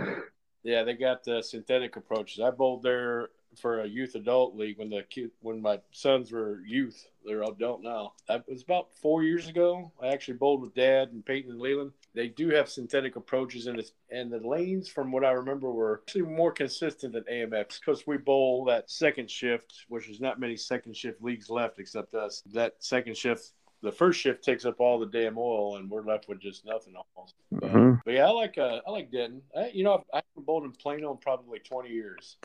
Yeah, 0.63 0.84
they 0.84 0.94
got 0.94 1.24
the 1.24 1.41
synthetic 1.41 1.96
approaches. 1.96 2.41
I 2.41 2.50
bowled 2.50 2.84
there 2.84 3.30
for 3.60 3.82
a 3.82 3.88
youth 3.88 4.15
adult 4.15 4.56
league 4.56 4.80
when 4.80 4.89
the 4.89 5.04
kid, 5.10 5.32
when 5.41 5.62
my 5.62 5.80
sons 5.91 6.32
were 6.32 6.62
youth. 6.65 7.06
They're 7.26 7.44
adult 7.44 7.82
now. 7.82 8.13
It 8.30 8.44
was 8.48 8.63
about 8.63 8.94
four 8.96 9.24
years 9.24 9.48
ago. 9.48 9.91
I 10.02 10.08
actually 10.08 10.36
bowled 10.36 10.62
with 10.62 10.74
Dad 10.74 11.10
and 11.12 11.26
Peyton 11.26 11.52
and 11.52 11.62
Leland. 11.62 11.91
They 12.15 12.28
do 12.28 12.49
have 12.49 12.69
synthetic 12.69 13.15
approaches, 13.15 13.65
and 13.67 13.80
it's, 13.80 13.91
and 14.12 14.32
the 14.32 14.38
lanes, 14.47 14.88
from 14.88 15.12
what 15.12 15.26
I 15.26 15.32
remember, 15.32 15.71
were 15.71 16.02
actually 16.06 16.21
more 16.23 16.52
consistent 16.52 17.13
than 17.13 17.23
AMF's 17.23 17.80
because 17.80 18.06
we 18.06 18.17
bowl 18.17 18.65
that 18.65 18.89
second 18.91 19.32
shift, 19.32 19.86
which 19.88 20.08
is 20.10 20.19
not 20.21 20.39
many 20.39 20.56
second 20.56 20.95
shift 20.95 21.23
leagues 21.23 21.49
left 21.49 21.80
except 21.80 22.13
us. 22.13 22.43
That 22.54 22.76
second 22.80 23.17
shift. 23.17 23.54
The 23.82 23.91
first 23.91 24.17
shift 24.21 24.43
takes 24.45 24.63
up 24.63 24.80
all 24.80 24.97
the 24.97 25.08
damn 25.08 25.38
oil, 25.38 25.76
and 25.76 25.89
we're 25.89 26.04
left 26.04 26.30
with 26.30 26.39
just 26.39 26.65
nothing 26.65 26.93
almost. 26.95 27.34
But, 27.52 27.69
Mhm. 27.73 28.02
but 28.06 28.13
yeah, 28.13 28.28
I 28.28 28.32
like 28.32 28.58
uh, 28.58 28.80
I 28.88 28.91
like 28.91 29.12
Denton. 29.12 29.41
I, 29.58 29.69
you 29.73 29.84
know, 29.84 30.02
I 30.13 30.17
haven't 30.17 30.45
bowled 30.45 30.63
in 30.63 30.71
Plano 30.71 31.12
in 31.12 31.17
probably 31.17 31.60
twenty 31.60 31.89
years. 31.89 32.38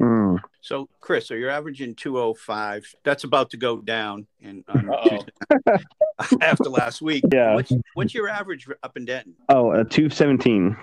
Mm. 0.00 0.38
So, 0.60 0.88
Chris, 1.00 1.28
so 1.28 1.34
you're 1.34 1.50
averaging 1.50 1.94
two 1.94 2.18
oh 2.18 2.34
five. 2.34 2.84
That's 3.04 3.24
about 3.24 3.50
to 3.50 3.56
go 3.56 3.78
down 3.78 4.26
in 4.40 4.64
on 4.68 4.90
after 6.40 6.70
last 6.70 7.02
week. 7.02 7.24
Yeah. 7.32 7.54
What's 7.54 7.72
what's 7.94 8.14
your 8.14 8.28
average 8.28 8.68
up 8.82 8.96
in 8.96 9.04
Denton? 9.04 9.34
Oh, 9.48 9.72
a 9.72 9.84
two 9.84 10.08
seventeen. 10.08 10.76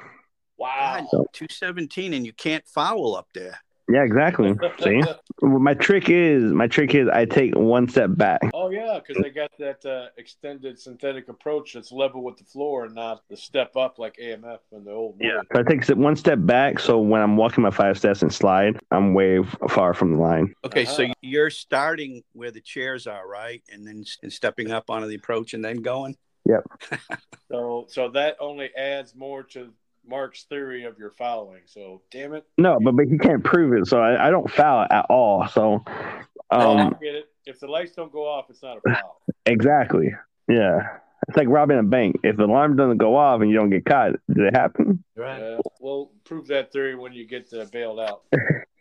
Wow. 0.58 1.08
two 1.34 1.48
seventeen, 1.50 2.13
and 2.13 2.26
you 2.26 2.34
can't 2.34 2.67
foul 2.67 3.15
up 3.15 3.28
there. 3.34 3.60
Yeah, 3.91 4.04
exactly. 4.04 4.54
See, 4.84 5.02
Well, 5.41 5.60
my 5.60 5.73
trick 5.73 6.10
is 6.10 6.43
my 6.43 6.67
trick 6.67 6.93
is 6.93 7.08
I 7.08 7.25
take 7.25 7.56
one 7.58 7.88
step 7.88 8.12
back. 8.13 8.41
oh 8.54 8.69
yeah, 8.69 8.99
because 8.99 9.21
they 9.23 9.32
got 9.32 9.52
that 9.58 9.84
uh, 9.86 10.10
extended 10.17 10.80
synthetic 10.80 11.28
approach 11.28 11.73
that's 11.73 11.91
level 11.91 12.23
with 12.23 12.38
the 12.38 12.43
floor 12.43 12.86
and 12.86 12.93
not 12.93 13.23
the 13.30 13.36
step 13.38 13.75
up 13.75 13.97
like 13.97 14.17
AMF 14.17 14.60
and 14.71 14.86
the 14.86 14.91
old. 14.91 15.15
Yeah. 15.19 15.39
So 15.54 15.62
I 15.62 15.63
take 15.63 15.84
st- 15.84 15.97
one 15.97 16.15
step 16.15 16.38
back, 16.41 16.80
so 16.80 16.99
when 16.99 17.21
I'm 17.21 17.36
walking 17.36 17.63
my 17.63 17.71
five 17.71 17.97
steps 17.97 18.21
and 18.21 18.32
slide, 18.32 18.80
I'm 18.91 19.13
way 19.15 19.41
far 19.69 19.93
from 19.95 20.12
the 20.13 20.17
line. 20.19 20.54
Okay, 20.63 20.86
so 20.86 21.04
Uh-huh. 21.04 21.13
you're 21.21 21.49
starting 21.49 22.21
where 22.34 22.52
the 22.52 22.62
chairs 22.62 23.08
are, 23.08 23.28
right, 23.28 23.63
and 23.71 23.88
then 23.88 24.04
and 24.21 24.32
stepping 24.32 24.69
up 24.71 24.89
onto 24.91 25.08
the 25.08 25.15
approach 25.15 25.54
and 25.56 25.65
then 25.65 25.78
going. 25.82 26.15
Yep. 26.45 26.63
so 27.52 27.86
so 27.89 28.10
that 28.10 28.38
only 28.39 28.69
adds 28.75 29.15
more 29.15 29.43
to 29.43 29.71
Mark's 30.10 30.43
theory 30.43 30.86
of 30.86 30.98
your 30.98 31.12
fouling. 31.12 31.62
So 31.65 32.02
damn 32.12 32.34
it. 32.34 32.45
No, 32.58 32.80
but 32.82 32.95
but 32.95 33.08
he 33.08 33.17
can't 33.17 33.43
prove 33.43 33.74
it, 33.74 33.88
so 33.88 34.00
I, 34.00 34.28
I 34.28 34.30
don't 34.30 34.50
foul 34.50 34.86
at 34.89 35.06
all. 35.10 35.48
So, 35.48 35.84
I 36.50 36.63
um, 36.63 36.95
get 37.02 37.15
it. 37.15 37.26
If 37.45 37.60
the 37.60 37.67
lights 37.67 37.93
don't 37.93 38.12
go 38.12 38.28
off, 38.28 38.45
it's 38.50 38.63
not 38.63 38.78
a 38.78 38.93
foul. 38.93 39.22
exactly. 39.45 40.13
Yeah, 40.48 40.98
it's 41.28 41.38
like 41.38 41.48
robbing 41.48 41.80
a 41.80 41.84
bank. 41.84 42.17
If 42.24 42.38
the 42.38 42.45
alarm 42.45 42.76
doesn't 42.76 42.98
go 42.98 43.15
off 43.15 43.41
and 43.41 43.50
you 43.50 43.56
don't 43.56 43.69
get 43.69 43.86
caught, 43.86 44.13
did 44.34 44.45
it 44.45 44.56
happen? 44.56 45.04
Right. 45.15 45.41
Uh, 45.41 45.62
we'll 45.80 46.12
prove 46.24 46.48
that 46.48 46.72
theory 46.72 46.95
when 46.95 47.13
you 47.13 47.28
get 47.28 47.54
uh, 47.54 47.65
bailed 47.72 48.00
out. 48.00 48.24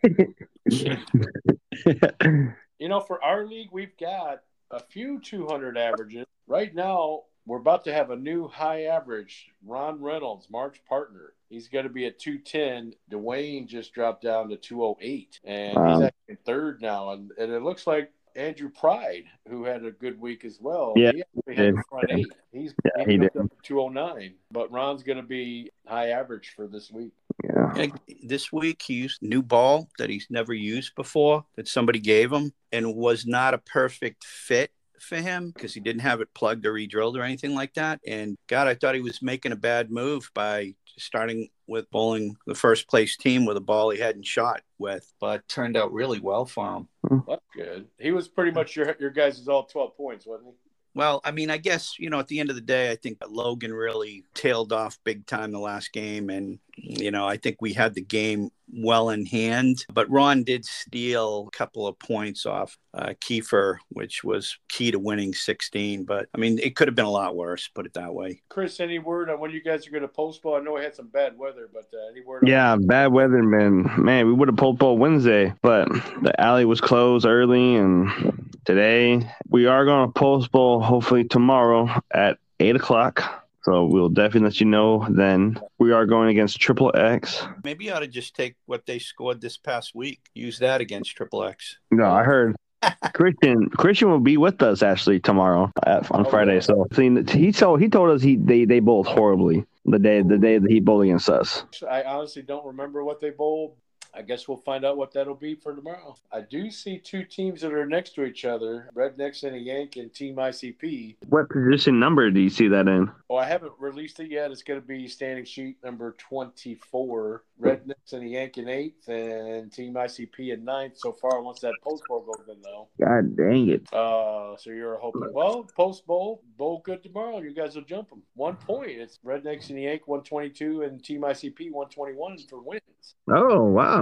You 2.79 2.87
know, 2.87 3.01
for 3.01 3.23
our 3.23 3.45
league, 3.45 3.69
we've 3.73 3.95
got 3.97 4.39
a 4.71 4.79
few 4.79 5.19
200 5.19 5.77
averages. 5.77 6.25
Right 6.47 6.73
now, 6.73 7.23
we're 7.49 7.57
about 7.57 7.83
to 7.85 7.93
have 7.93 8.11
a 8.11 8.15
new 8.15 8.47
high 8.47 8.83
average. 8.83 9.47
Ron 9.65 10.01
Reynolds, 10.01 10.47
Mark's 10.51 10.79
partner, 10.87 11.33
he's 11.49 11.67
going 11.67 11.83
to 11.85 11.89
be 11.89 12.05
at 12.05 12.19
210. 12.19 12.93
Dwayne 13.11 13.67
just 13.67 13.93
dropped 13.93 14.23
down 14.23 14.49
to 14.49 14.55
208, 14.57 15.39
and 15.43 15.75
Wow. 15.77 15.87
he's 15.99 16.01
actually 16.07 16.37
third 16.45 16.81
now. 16.81 17.11
And, 17.11 17.31
and 17.39 17.51
it 17.51 17.61
looks 17.63 17.87
like 17.87 18.11
Andrew 18.35 18.69
Pride, 18.69 19.23
who 19.49 19.63
had 19.65 19.83
a 19.83 19.91
good 19.91 20.21
week 20.21 20.45
as 20.45 20.59
well. 20.61 20.93
Yeah, 20.95 21.11
he 21.11 21.23
actually 21.23 21.55
had 21.55 21.73
the 21.73 21.77
did. 21.77 21.85
front 21.89 22.11
eight. 22.11 22.27
He's 22.53 22.73
Yeah, 22.85 23.03
he 23.05 23.11
he 23.13 23.17
did. 23.17 23.35
up 23.35 23.49
to 23.49 23.55
209, 23.63 24.35
but 24.51 24.71
Ron's 24.71 25.03
going 25.03 25.17
to 25.17 25.23
be 25.23 25.71
high 25.87 26.09
average 26.09 26.53
for 26.55 26.67
this 26.67 26.91
week. 26.91 27.13
yeah. 27.43 27.73
Yeah, 27.75 27.87
This 28.23 28.51
week 28.53 28.81
he 28.85 28.93
used 28.93 29.21
new 29.23 29.41
ball 29.41 29.89
that 29.97 30.09
he's 30.09 30.27
never 30.29 30.53
used 30.53 30.93
before 30.95 31.45
that 31.55 31.67
somebody 31.67 31.99
gave 31.99 32.31
him 32.31 32.53
and 32.71 32.95
was 32.95 33.25
not 33.25 33.53
a 33.55 33.57
perfect 33.59 34.23
fit 34.23 34.71
for 35.01 35.17
him 35.17 35.51
because 35.51 35.73
he 35.73 35.79
didn't 35.79 36.01
have 36.01 36.21
it 36.21 36.33
plugged 36.33 36.65
or 36.65 36.73
re-drilled 36.73 37.17
or 37.17 37.23
anything 37.23 37.55
like 37.55 37.73
that. 37.75 37.99
And 38.05 38.37
God, 38.47 38.67
I 38.67 38.75
thought 38.75 38.95
he 38.95 39.01
was 39.01 39.21
making 39.21 39.51
a 39.51 39.57
bad 39.57 39.91
move 39.91 40.29
by 40.33 40.75
starting 40.97 41.49
with 41.67 41.89
bowling 41.91 42.35
the 42.45 42.55
first 42.55 42.87
place 42.87 43.15
team 43.15 43.45
with 43.45 43.57
a 43.57 43.61
ball 43.61 43.89
he 43.89 43.99
hadn't 43.99 44.25
shot 44.25 44.61
with, 44.77 45.11
but 45.19 45.47
turned 45.47 45.77
out 45.77 45.93
really 45.93 46.19
well 46.19 46.45
for 46.45 46.77
him. 46.77 46.87
Hmm. 47.07 47.19
That's 47.27 47.45
good. 47.55 47.87
He 47.99 48.11
was 48.11 48.27
pretty 48.27 48.51
much 48.51 48.75
your 48.75 48.95
your 48.99 49.11
guys' 49.11 49.47
all 49.47 49.65
12 49.65 49.95
points, 49.95 50.25
wasn't 50.25 50.49
he? 50.49 50.53
Well, 50.95 51.21
I 51.23 51.31
mean, 51.31 51.51
I 51.51 51.57
guess, 51.57 51.97
you 51.99 52.09
know, 52.09 52.19
at 52.19 52.27
the 52.27 52.39
end 52.39 52.49
of 52.49 52.55
the 52.55 52.61
day, 52.61 52.91
I 52.91 52.95
think 52.95 53.19
Logan 53.27 53.73
really 53.73 54.25
tailed 54.33 54.73
off 54.73 54.99
big 55.03 55.25
time 55.27 55.51
the 55.51 55.59
last 55.59 55.93
game. 55.93 56.29
And, 56.29 56.59
you 56.75 57.11
know, 57.11 57.27
I 57.27 57.37
think 57.37 57.57
we 57.61 57.73
had 57.73 57.93
the 57.93 58.01
game 58.01 58.49
well 58.73 59.09
in 59.09 59.25
hand. 59.25 59.85
But 59.93 60.09
Ron 60.09 60.43
did 60.43 60.65
steal 60.65 61.47
a 61.47 61.57
couple 61.57 61.87
of 61.87 61.97
points 61.99 62.45
off 62.45 62.77
uh, 62.93 63.13
Kiefer, 63.21 63.77
which 63.89 64.23
was 64.23 64.57
key 64.67 64.91
to 64.91 64.99
winning 64.99 65.33
16. 65.33 66.05
But 66.05 66.27
I 66.33 66.37
mean, 66.37 66.59
it 66.59 66.75
could 66.75 66.87
have 66.87 66.95
been 66.95 67.05
a 67.05 67.11
lot 67.11 67.35
worse, 67.35 67.67
put 67.67 67.85
it 67.85 67.93
that 67.93 68.13
way. 68.13 68.41
Chris, 68.49 68.79
any 68.79 68.99
word 68.99 69.29
on 69.29 69.39
when 69.39 69.51
you 69.51 69.61
guys 69.61 69.87
are 69.87 69.91
going 69.91 70.01
to 70.01 70.07
post 70.07 70.41
postpone? 70.41 70.61
I 70.61 70.63
know 70.63 70.73
we 70.73 70.81
had 70.81 70.95
some 70.95 71.07
bad 71.07 71.37
weather, 71.37 71.69
but 71.71 71.85
uh, 71.93 72.11
any 72.11 72.21
word? 72.21 72.47
Yeah, 72.47 72.75
bad 72.79 73.07
weather, 73.07 73.43
man. 73.43 73.91
Man, 73.97 74.27
we 74.27 74.33
would 74.33 74.47
have 74.47 74.57
postponed 74.57 74.99
Wednesday, 74.99 75.53
but 75.61 75.87
the 76.21 76.33
alley 76.39 76.65
was 76.65 76.81
closed 76.81 77.25
early, 77.25 77.75
and 77.75 78.49
today 78.65 79.29
we 79.49 79.65
are 79.65 79.85
going 79.85 80.07
to 80.07 80.11
post 80.11 80.29
postpone 80.39 80.81
hopefully 80.81 81.23
tomorrow 81.23 82.01
at 82.11 82.37
eight 82.59 82.75
o'clock. 82.75 83.45
So 83.69 83.85
we'll 83.85 84.09
definitely 84.09 84.47
let 84.47 84.59
you 84.59 84.65
know 84.65 85.05
then. 85.11 85.59
We 85.77 85.91
are 85.91 86.07
going 86.07 86.29
against 86.29 86.59
Triple 86.59 86.91
X. 86.95 87.45
Maybe 87.63 87.85
you 87.85 87.91
ought 87.93 87.99
to 87.99 88.07
just 88.07 88.35
take 88.35 88.55
what 88.65 88.87
they 88.87 88.97
scored 88.97 89.41
this 89.41 89.57
past 89.57 89.93
week, 89.93 90.21
use 90.33 90.57
that 90.57 90.81
against 90.81 91.15
Triple 91.15 91.43
X. 91.43 91.77
No, 91.91 92.05
I 92.09 92.23
heard 92.23 92.55
Christian 93.13 93.69
Christian 93.69 94.09
will 94.09 94.21
be 94.21 94.37
with 94.37 94.63
us 94.63 94.81
actually 94.81 95.19
tomorrow 95.19 95.71
at, 95.85 96.09
on 96.09 96.25
Oh, 96.25 96.29
Friday. 96.31 96.61
So 96.61 96.87
he 96.91 97.51
told 97.51 97.79
he 97.79 97.89
told 97.89 98.09
us 98.09 98.23
he 98.23 98.37
they 98.37 98.65
they 98.65 98.79
bowled 98.79 99.05
horribly 99.05 99.65
the 99.85 99.99
day 99.99 100.23
the 100.23 100.39
day 100.39 100.57
that 100.57 100.71
he 100.71 100.79
bowled 100.79 101.03
against 101.03 101.29
us. 101.29 101.63
I 101.87 102.01
honestly 102.03 102.41
don't 102.41 102.65
remember 102.65 103.03
what 103.03 103.21
they 103.21 103.29
bowled. 103.29 103.75
I 104.13 104.21
guess 104.21 104.47
we'll 104.47 104.57
find 104.57 104.85
out 104.85 104.97
what 104.97 105.13
that'll 105.13 105.35
be 105.35 105.55
for 105.55 105.75
tomorrow. 105.75 106.15
I 106.31 106.41
do 106.41 106.71
see 106.71 106.97
two 106.97 107.23
teams 107.23 107.61
that 107.61 107.73
are 107.73 107.85
next 107.85 108.15
to 108.15 108.25
each 108.25 108.45
other: 108.45 108.89
Rednecks 108.95 109.43
and 109.43 109.55
a 109.55 109.59
Yank 109.59 109.95
and 109.95 110.13
Team 110.13 110.35
ICP. 110.35 111.17
What 111.27 111.49
position 111.49 111.99
number 111.99 112.29
do 112.31 112.39
you 112.39 112.49
see 112.49 112.67
that 112.69 112.87
in? 112.87 113.11
Oh, 113.29 113.35
I 113.35 113.45
haven't 113.45 113.73
released 113.79 114.19
it 114.19 114.31
yet. 114.31 114.51
It's 114.51 114.63
going 114.63 114.81
to 114.81 114.85
be 114.85 115.07
standing 115.07 115.45
sheet 115.45 115.77
number 115.83 116.15
24. 116.17 117.43
Rednecks 117.61 118.13
and 118.13 118.23
the 118.23 118.29
Yank 118.29 118.57
in 118.57 118.69
eighth, 118.69 119.07
and 119.07 119.71
Team 119.71 119.93
ICP 119.93 120.53
in 120.53 120.63
ninth 120.63 120.97
so 120.97 121.11
far. 121.11 121.41
Once 121.41 121.59
that 121.59 121.73
post 121.83 122.03
bowl 122.07 122.21
goes 122.21 122.47
in, 122.47 122.61
though. 122.61 122.87
God 122.99 123.35
dang 123.35 123.69
it! 123.69 123.93
Uh, 123.93 124.55
so 124.57 124.69
you're 124.69 124.97
hoping, 124.97 125.33
well, 125.33 125.67
post 125.75 126.05
bowl, 126.07 126.41
bowl 126.57 126.81
good 126.85 127.03
tomorrow. 127.03 127.39
You 127.39 127.53
guys 127.53 127.75
will 127.75 127.83
jump 127.83 128.09
them. 128.09 128.23
One 128.35 128.55
point. 128.55 128.91
It's 128.91 129.19
Rednecks 129.25 129.69
and 129.69 129.77
the 129.77 129.83
Yank 129.83 130.07
122 130.07 130.83
and 130.83 131.03
Team 131.03 131.21
ICP 131.21 131.71
121 131.71 132.37
for 132.49 132.61
wins. 132.61 132.81
Oh 133.29 133.63
wow! 133.63 133.98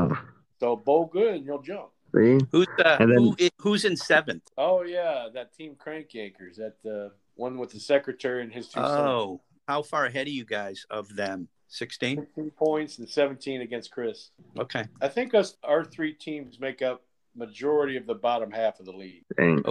So 0.60 0.76
bowl 0.76 1.06
good 1.12 1.36
and 1.36 1.46
you'll 1.46 1.62
jump. 1.62 1.90
See, 2.16 2.40
Who's 2.52 2.68
uh, 2.84 2.98
And 3.00 3.12
then- 3.12 3.18
who 3.18 3.36
who's 3.60 3.86
in 3.86 3.96
seventh? 3.98 4.44
Oh, 4.58 4.82
yeah, 4.84 5.28
that 5.34 5.54
Team 5.54 5.76
Crank 5.78 6.10
Yankers, 6.12 6.56
that 6.56 6.78
uh, 6.90 7.14
one 7.36 7.58
with 7.58 7.72
the 7.72 7.80
secretary 7.80 8.42
and 8.44 8.52
his 8.52 8.68
two 8.68 8.80
sons. 8.80 8.92
Oh, 8.92 9.42
how 9.68 9.82
far 9.84 10.06
ahead 10.06 10.28
are 10.28 10.32
you 10.32 10.46
guys 10.46 10.86
of 10.90 11.16
them? 11.16 11.48
16? 11.70 12.18
16 12.20 12.52
points 12.52 12.98
and 13.00 13.10
17 13.10 13.62
against 13.62 13.92
Chris. 13.92 14.30
Okay. 14.58 14.86
I 15.02 15.10
think 15.10 15.34
us 15.36 15.58
our 15.64 15.84
three 15.84 16.14
teams 16.14 16.60
make 16.62 16.82
up 16.82 17.04
majority 17.36 17.98
of 17.98 18.08
the 18.08 18.16
bottom 18.16 18.50
half 18.52 18.80
of 18.80 18.86
the 18.86 18.94
league. 18.94 19.26
dang. 19.38 19.64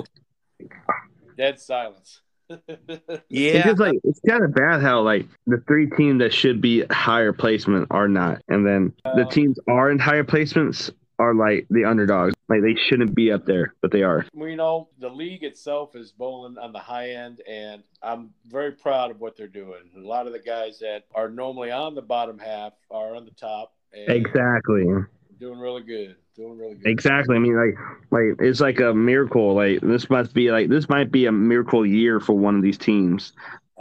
Dead 1.36 1.58
silence. 1.58 2.20
It's 2.48 3.24
Yeah. 3.28 3.64
just 3.66 3.80
like 3.80 3.98
it's 4.04 4.20
kind 4.28 4.44
of 4.44 4.54
bad 4.54 4.80
how 4.82 5.02
like 5.02 5.26
the 5.46 5.62
three 5.66 5.88
teams 5.90 6.20
that 6.20 6.32
should 6.32 6.60
be 6.60 6.84
higher 6.90 7.32
placement 7.32 7.88
are 7.90 8.08
not, 8.08 8.42
and 8.48 8.66
then 8.66 8.92
the 9.04 9.26
Uh, 9.26 9.30
teams 9.30 9.58
are 9.68 9.90
in 9.90 9.98
higher 9.98 10.24
placements 10.24 10.90
are 11.18 11.34
like 11.34 11.66
the 11.70 11.84
underdogs. 11.84 12.34
Like 12.48 12.62
they 12.62 12.74
shouldn't 12.74 13.14
be 13.14 13.32
up 13.32 13.46
there, 13.46 13.74
but 13.80 13.90
they 13.90 14.02
are. 14.02 14.24
we 14.34 14.54
know 14.54 14.88
the 14.98 15.08
league 15.08 15.42
itself 15.44 15.96
is 15.96 16.12
bowling 16.12 16.58
on 16.58 16.72
the 16.72 16.78
high 16.78 17.10
end, 17.10 17.40
and 17.48 17.82
I'm 18.02 18.30
very 18.46 18.72
proud 18.72 19.10
of 19.10 19.20
what 19.20 19.36
they're 19.36 19.48
doing. 19.48 19.90
A 19.96 20.00
lot 20.00 20.26
of 20.26 20.32
the 20.32 20.38
guys 20.38 20.78
that 20.80 21.04
are 21.14 21.28
normally 21.28 21.70
on 21.70 21.94
the 21.94 22.02
bottom 22.02 22.38
half 22.38 22.74
are 22.90 23.16
on 23.16 23.24
the 23.24 23.30
top. 23.32 23.72
And 23.92 24.10
Exactly. 24.10 24.84
Doing 25.40 25.58
really 25.58 25.82
good. 25.82 26.16
Doing 26.36 26.58
really 26.58 26.74
good. 26.74 26.86
Exactly. 26.90 27.36
I 27.36 27.38
mean, 27.38 27.56
like, 27.56 27.74
like 28.10 28.36
it's 28.40 28.60
like 28.60 28.80
a 28.80 28.92
miracle. 28.92 29.54
Like 29.54 29.80
this 29.80 30.10
must 30.10 30.34
be 30.34 30.50
like 30.50 30.68
this 30.68 30.88
might 30.88 31.10
be 31.10 31.26
a 31.26 31.32
miracle 31.32 31.86
year 31.86 32.20
for 32.20 32.34
one 32.34 32.56
of 32.56 32.62
these 32.62 32.76
teams 32.78 33.32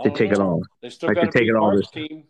to 0.01 0.09
don't 0.09 0.15
take 0.15 0.31
it 0.31 0.39
all. 0.39 0.61
They 0.81 0.89
still 0.89 1.09
I 1.09 1.13
got 1.13 1.31
to 1.31 1.37
take 1.37 1.49
it 1.49 1.55
all 1.55 1.75
this- 1.75 1.89
team. 1.91 2.23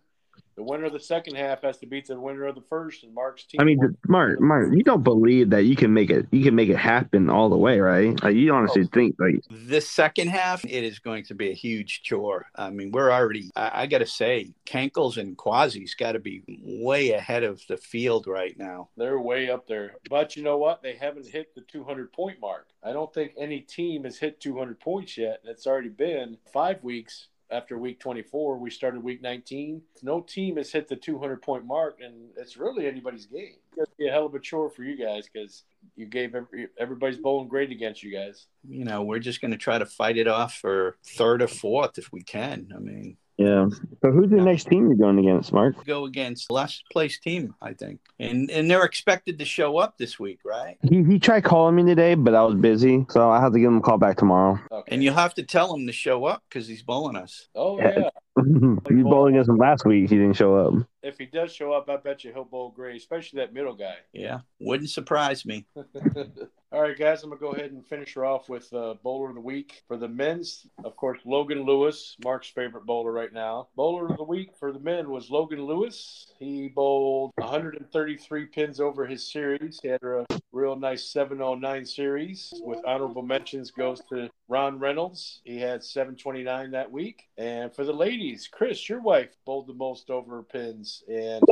The 0.56 0.64
winner 0.64 0.86
of 0.86 0.94
the 0.94 1.02
second 1.02 1.36
half 1.36 1.64
has 1.64 1.78
to 1.80 1.86
beat 1.86 2.08
the 2.08 2.18
winner 2.18 2.46
of 2.46 2.56
the 2.56 2.62
first, 2.62 3.04
and 3.04 3.14
Mark's 3.14 3.44
team. 3.44 3.60
I 3.60 3.66
mean, 3.66 3.98
Mark, 4.08 4.40
Mark, 4.40 4.74
you 4.74 4.84
don't 4.84 5.04
believe 5.04 5.50
that 5.50 5.66
you 5.66 5.76
can 5.76 5.94
make 5.94 6.10
it. 6.10 6.28
You 6.32 6.44
can 6.46 6.56
make 6.56 6.70
it 6.70 6.78
happen 6.78 7.30
all 7.30 7.50
the 7.50 7.58
way, 7.58 7.82
right? 7.82 8.22
Like 8.24 8.36
you 8.36 8.54
honestly 8.54 8.84
oh. 8.84 8.90
think 8.94 9.16
like 9.20 9.44
The 9.50 9.82
second 9.82 10.30
half, 10.30 10.64
it 10.64 10.84
is 10.86 11.00
going 11.00 11.26
to 11.26 11.36
be 11.36 11.50
a 11.50 11.54
huge 11.54 12.04
chore. 12.04 12.46
I 12.56 12.70
mean, 12.70 12.92
we're 12.92 13.12
already, 13.12 13.52
I, 13.58 13.82
I 13.84 13.86
got 13.88 13.98
to 13.98 14.06
say, 14.06 14.54
Kankles 14.64 15.18
and 15.18 15.38
Quasi's 15.38 15.94
got 15.94 16.14
to 16.14 16.20
be 16.20 16.42
way 16.64 17.12
ahead 17.12 17.44
of 17.44 17.62
the 17.68 17.76
field 17.76 18.26
right 18.26 18.58
now. 18.58 18.88
They're 18.96 19.20
way 19.20 19.50
up 19.50 19.68
there. 19.68 19.96
But 20.10 20.38
you 20.38 20.44
know 20.44 20.58
what? 20.58 20.82
They 20.82 20.96
haven't 20.96 21.28
hit 21.28 21.54
the 21.54 21.62
200 21.62 22.14
point 22.14 22.40
mark. 22.40 22.68
I 22.82 22.94
don't 22.94 23.14
think 23.14 23.34
any 23.38 23.60
team 23.60 24.06
has 24.06 24.20
hit 24.20 24.40
200 24.40 24.80
points 24.80 25.18
yet. 25.18 25.42
It's 25.44 25.68
already 25.68 25.90
been 25.90 26.38
five 26.54 26.82
weeks 26.82 27.28
after 27.52 27.78
week 27.78 28.00
24. 28.00 28.58
We 28.58 28.70
started 28.70 29.04
week 29.04 29.22
19. 29.22 29.82
No 30.02 30.22
team 30.22 30.58
has 30.58 30.72
hit 30.72 30.88
the 30.88 30.96
200 30.96 31.42
point 31.42 31.66
mark, 31.66 32.00
and 32.02 32.30
it's 32.38 32.58
really 32.58 32.88
anybody's 32.88 33.26
game. 33.26 33.56
It's 33.68 33.76
going 33.76 33.86
to 33.86 33.92
be 33.98 34.08
a 34.08 34.12
hell 34.12 34.26
of 34.26 34.36
a 34.36 34.40
chore 34.40 34.70
for 34.70 34.84
you 34.84 34.98
guys 34.98 35.28
because 35.32 35.64
you 35.96 36.06
gave 36.06 36.36
every, 36.36 36.68
everybody's 36.80 37.18
bowling 37.18 37.48
great 37.48 37.72
against 37.72 38.04
you 38.04 38.12
guys. 38.12 38.48
You 38.68 38.86
know, 38.86 39.04
we're 39.04 39.20
just 39.20 39.42
going 39.42 39.52
to 39.52 39.58
try 39.58 39.78
to 39.78 39.86
fight 39.86 40.18
it 40.18 40.28
off 40.28 40.56
for 40.56 40.98
third 41.06 41.42
or 41.42 41.48
fourth 41.48 41.98
if 41.98 42.12
we 42.12 42.22
can. 42.22 42.72
I 42.76 42.80
mean, 42.80 43.18
yeah. 43.38 43.68
So 44.02 44.12
who's 44.12 44.30
the 44.30 44.38
next 44.38 44.66
team 44.66 44.88
you're 44.88 44.96
going 44.96 45.20
against, 45.20 45.52
Mark? 45.52 45.84
go 45.86 46.06
against 46.06 46.50
last 46.52 46.84
place 46.92 47.20
team, 47.20 47.54
I 47.62 47.74
think. 47.74 48.00
And 48.20 48.50
and 48.50 48.70
they're 48.72 48.86
expected 48.86 49.40
to 49.40 49.46
show 49.46 49.78
up 49.78 49.98
this 49.98 50.20
week, 50.20 50.40
right? 50.46 50.78
He 50.84 51.04
he 51.04 51.20
tried 51.20 51.44
calling 51.44 51.76
me 51.76 51.84
today, 51.84 52.16
but 52.16 52.34
I 52.34 52.44
was 52.44 52.56
busy, 52.56 53.06
so 53.10 53.30
I 53.30 53.40
have 53.42 53.54
to 53.54 53.60
give 53.60 53.68
him 53.68 53.78
a 53.78 53.82
call 53.82 53.98
back 53.98 54.18
tomorrow. 54.18 54.60
Okay. 54.72 54.94
And 54.94 55.04
you'll 55.04 55.14
have 55.16 55.34
to 55.36 55.44
tell 55.44 55.74
him 55.76 55.86
to 55.88 55.94
show 55.94 56.26
up 56.26 56.44
because 56.50 56.68
he's 56.68 56.82
bowling 56.84 57.16
us. 57.18 57.48
oh, 57.56 57.78
Yeah. 57.78 57.94
yeah. 57.98 58.10
you 58.90 59.04
bowled 59.06 59.30
against 59.30 59.50
him 59.50 59.58
last 59.58 59.86
week. 59.86 60.10
He 60.10 60.18
didn't 60.18 60.34
show 60.36 60.56
up. 60.56 60.74
If 61.02 61.18
he 61.18 61.26
does 61.26 61.54
show 61.54 61.72
up, 61.72 61.90
I 61.90 61.96
bet 61.98 62.24
you 62.26 62.34
he'll 62.34 62.44
bowl 62.44 62.72
great, 62.76 62.98
especially 62.98 63.40
that 63.40 63.54
middle 63.54 63.76
guy. 63.76 63.96
Yeah, 64.12 64.40
wouldn't 64.60 64.90
surprise 64.90 65.46
me. 65.46 65.66
All 66.72 66.82
right, 66.82 66.98
guys, 66.98 67.24
I'm 67.24 67.30
going 67.30 67.40
to 67.40 67.46
go 67.46 67.52
ahead 67.52 67.72
and 67.72 67.86
finish 67.86 68.16
her 68.16 68.26
off 68.26 68.50
with 68.50 68.74
uh, 68.74 68.96
Bowler 69.04 69.30
of 69.30 69.36
the 69.36 69.42
Week. 69.42 69.84
For 69.88 69.98
the 69.98 70.08
men's, 70.08 70.66
of 70.84 70.96
course, 70.96 71.20
Logan 71.24 71.64
Lewis, 71.64 72.18
Mark's 72.24 72.50
favorite 72.50 72.86
bowler 72.86 73.12
right 73.12 73.32
now. 73.32 73.68
Bowler 73.76 74.08
of 74.08 74.18
the 74.18 74.24
Week 74.24 74.50
for 74.60 74.74
the 74.74 74.80
men 74.80 75.10
was 75.10 75.30
Logan 75.30 75.64
Lewis. 75.64 76.34
He 76.40 76.68
bowled 76.68 77.32
133 77.38 78.46
pins 78.48 78.80
over 78.80 79.06
his 79.06 79.32
series. 79.32 79.80
He 79.82 79.90
had 79.90 80.02
a 80.04 80.26
real 80.52 80.76
nice 80.76 81.06
709 81.06 81.86
series. 81.86 82.54
With 82.62 82.84
honorable 82.86 83.22
mentions 83.22 83.70
goes 83.70 84.02
to 84.10 84.30
Ron 84.50 84.80
Reynolds. 84.80 85.42
He 85.44 85.60
had 85.60 85.84
729 85.84 86.72
that 86.72 86.92
week. 86.92 87.30
And 87.38 87.74
for 87.74 87.86
the 87.86 87.94
ladies, 87.94 88.50
Chris, 88.52 88.90
your 88.90 89.02
wife 89.02 89.38
bowled 89.46 89.68
the 89.68 89.74
most 89.74 90.10
over 90.10 90.42
pins 90.42 91.04
and 91.08 91.44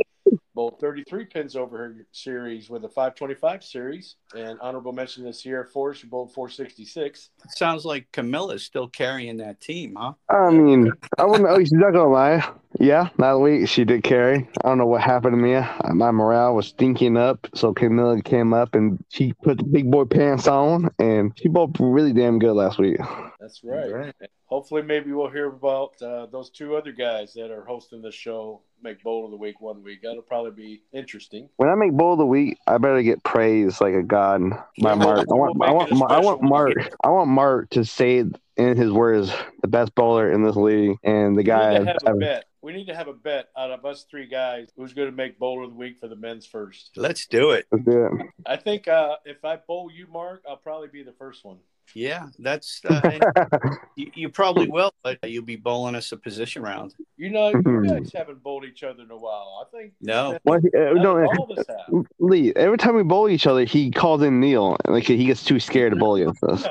bowled 0.54 0.78
33 0.80 1.24
pins 1.26 1.56
over 1.56 1.78
her 1.78 2.06
series 2.12 2.70
with 2.70 2.84
a 2.84 2.88
525 2.88 3.64
series. 3.64 4.16
And 4.34 4.58
honorable 4.60 4.92
mention 4.92 5.24
this 5.24 5.44
year, 5.44 5.68
Forrest, 5.72 6.02
who 6.02 6.08
bowled 6.08 6.32
466. 6.32 7.30
Sounds 7.48 7.84
like 7.84 8.10
Camilla's 8.12 8.64
still 8.64 8.88
carrying 8.88 9.36
that 9.38 9.60
team, 9.60 9.96
huh? 9.98 10.12
I 10.28 10.50
mean, 10.50 10.92
I 11.18 11.24
wouldn't. 11.24 11.48
Oh, 11.48 11.58
she's 11.58 11.72
not 11.72 11.92
gonna 11.92 12.08
lie. 12.08 12.48
Yeah, 12.80 13.08
that 13.18 13.34
week 13.34 13.68
she 13.68 13.84
did 13.84 14.02
carry. 14.02 14.48
I 14.64 14.68
don't 14.68 14.78
know 14.78 14.86
what 14.86 15.00
happened 15.00 15.34
to 15.34 15.36
me. 15.36 15.60
My 15.94 16.10
morale 16.10 16.54
was 16.54 16.66
stinking 16.66 17.16
up, 17.16 17.46
so 17.54 17.72
Camilla 17.72 18.20
came 18.22 18.52
up 18.52 18.74
and 18.74 19.02
she 19.10 19.32
put 19.32 19.58
the 19.58 19.64
big 19.64 19.90
boy 19.90 20.04
pants 20.04 20.48
on, 20.48 20.90
and 20.98 21.32
she 21.36 21.48
bowled 21.48 21.76
really 21.78 22.12
damn 22.12 22.38
good 22.38 22.54
last 22.54 22.78
week. 22.78 22.96
That's 23.38 23.62
right. 23.62 23.92
Right. 23.92 24.14
Hopefully, 24.54 24.82
maybe 24.82 25.10
we'll 25.10 25.28
hear 25.28 25.46
about 25.48 26.00
uh, 26.00 26.26
those 26.26 26.48
two 26.48 26.76
other 26.76 26.92
guys 26.92 27.32
that 27.34 27.50
are 27.50 27.64
hosting 27.64 28.00
the 28.00 28.12
show 28.12 28.60
make 28.80 29.02
bowl 29.02 29.24
of 29.24 29.32
the 29.32 29.36
week 29.36 29.60
one 29.60 29.82
week. 29.82 29.98
That'll 30.04 30.22
probably 30.22 30.52
be 30.52 30.82
interesting. 30.92 31.48
When 31.56 31.68
I 31.68 31.74
make 31.74 31.90
bowl 31.90 32.12
of 32.12 32.18
the 32.20 32.24
week, 32.26 32.58
I 32.64 32.78
better 32.78 33.02
get 33.02 33.24
praised 33.24 33.80
like 33.80 33.94
a 33.94 34.02
god 34.04 34.42
by 34.80 34.90
Yeah, 34.90 34.94
Mark. 34.94 35.18
I 35.18 35.24
we'll 35.26 35.38
want, 35.40 35.56
I 35.60 35.72
want, 35.72 35.90
it 35.90 36.02
I 36.08 36.20
want 36.20 36.42
Mark. 36.42 36.72
I 37.02 37.08
want 37.08 37.30
Mark 37.30 37.70
to 37.70 37.84
say 37.84 38.18
in 38.56 38.76
his 38.76 38.92
words, 38.92 39.32
the 39.62 39.66
best 39.66 39.92
bowler 39.96 40.30
in 40.30 40.44
this 40.44 40.54
league, 40.54 40.98
and 41.02 41.34
the 41.34 41.38
We 41.40 41.42
guy. 41.42 41.72
need 41.72 41.78
to 41.80 41.84
have 41.86 41.96
a 42.06 42.10
I've- 42.10 42.18
bet. 42.20 42.44
We 42.62 42.72
need 42.72 42.86
to 42.86 42.94
have 42.94 43.08
a 43.08 43.12
bet 43.12 43.48
out 43.58 43.72
of 43.72 43.84
us 43.84 44.06
three 44.08 44.26
guys 44.28 44.68
who's 44.76 44.92
going 44.94 45.10
to 45.10 45.16
make 45.16 45.36
bowl 45.36 45.64
of 45.64 45.70
the 45.72 45.76
week 45.76 45.98
for 45.98 46.06
the 46.06 46.14
men's 46.16 46.46
first. 46.46 46.92
Let's 46.96 47.26
do 47.26 47.50
it. 47.50 47.66
Let's 47.72 47.84
do 47.84 48.04
it. 48.06 48.26
I 48.46 48.56
think 48.56 48.86
uh, 48.86 49.16
if 49.24 49.44
I 49.44 49.56
bowl 49.56 49.90
you, 49.92 50.06
Mark, 50.06 50.44
I'll 50.48 50.56
probably 50.56 50.88
be 50.88 51.02
the 51.02 51.12
first 51.12 51.44
one. 51.44 51.58
Yeah, 51.94 52.28
that's 52.38 52.80
uh, 52.88 53.18
you, 53.96 54.10
you, 54.14 54.28
probably 54.28 54.68
will, 54.68 54.92
but 55.02 55.18
you'll 55.22 55.44
be 55.44 55.56
bowling 55.56 55.94
us 55.94 56.10
a 56.12 56.16
position 56.16 56.62
round. 56.62 56.94
You 57.16 57.30
know, 57.30 57.50
you 57.50 57.60
hmm. 57.60 57.86
guys 57.86 58.12
haven't 58.12 58.42
bowled 58.42 58.64
each 58.64 58.82
other 58.82 59.02
in 59.02 59.10
a 59.10 59.16
while. 59.16 59.64
I 59.66 59.76
think 59.76 59.92
no. 60.00 60.38
Well, 60.44 60.58
uh, 60.58 60.92
no, 60.94 62.04
Lee, 62.18 62.52
every 62.56 62.78
time 62.78 62.96
we 62.96 63.02
bowl 63.04 63.28
each 63.28 63.46
other, 63.46 63.64
he 63.64 63.90
calls 63.90 64.22
in 64.22 64.40
Neil. 64.40 64.76
Like 64.86 65.04
he 65.04 65.24
gets 65.24 65.44
too 65.44 65.60
scared 65.60 65.92
to 65.92 65.98
bowl 65.98 66.16
against 66.16 66.42
us. 66.42 66.66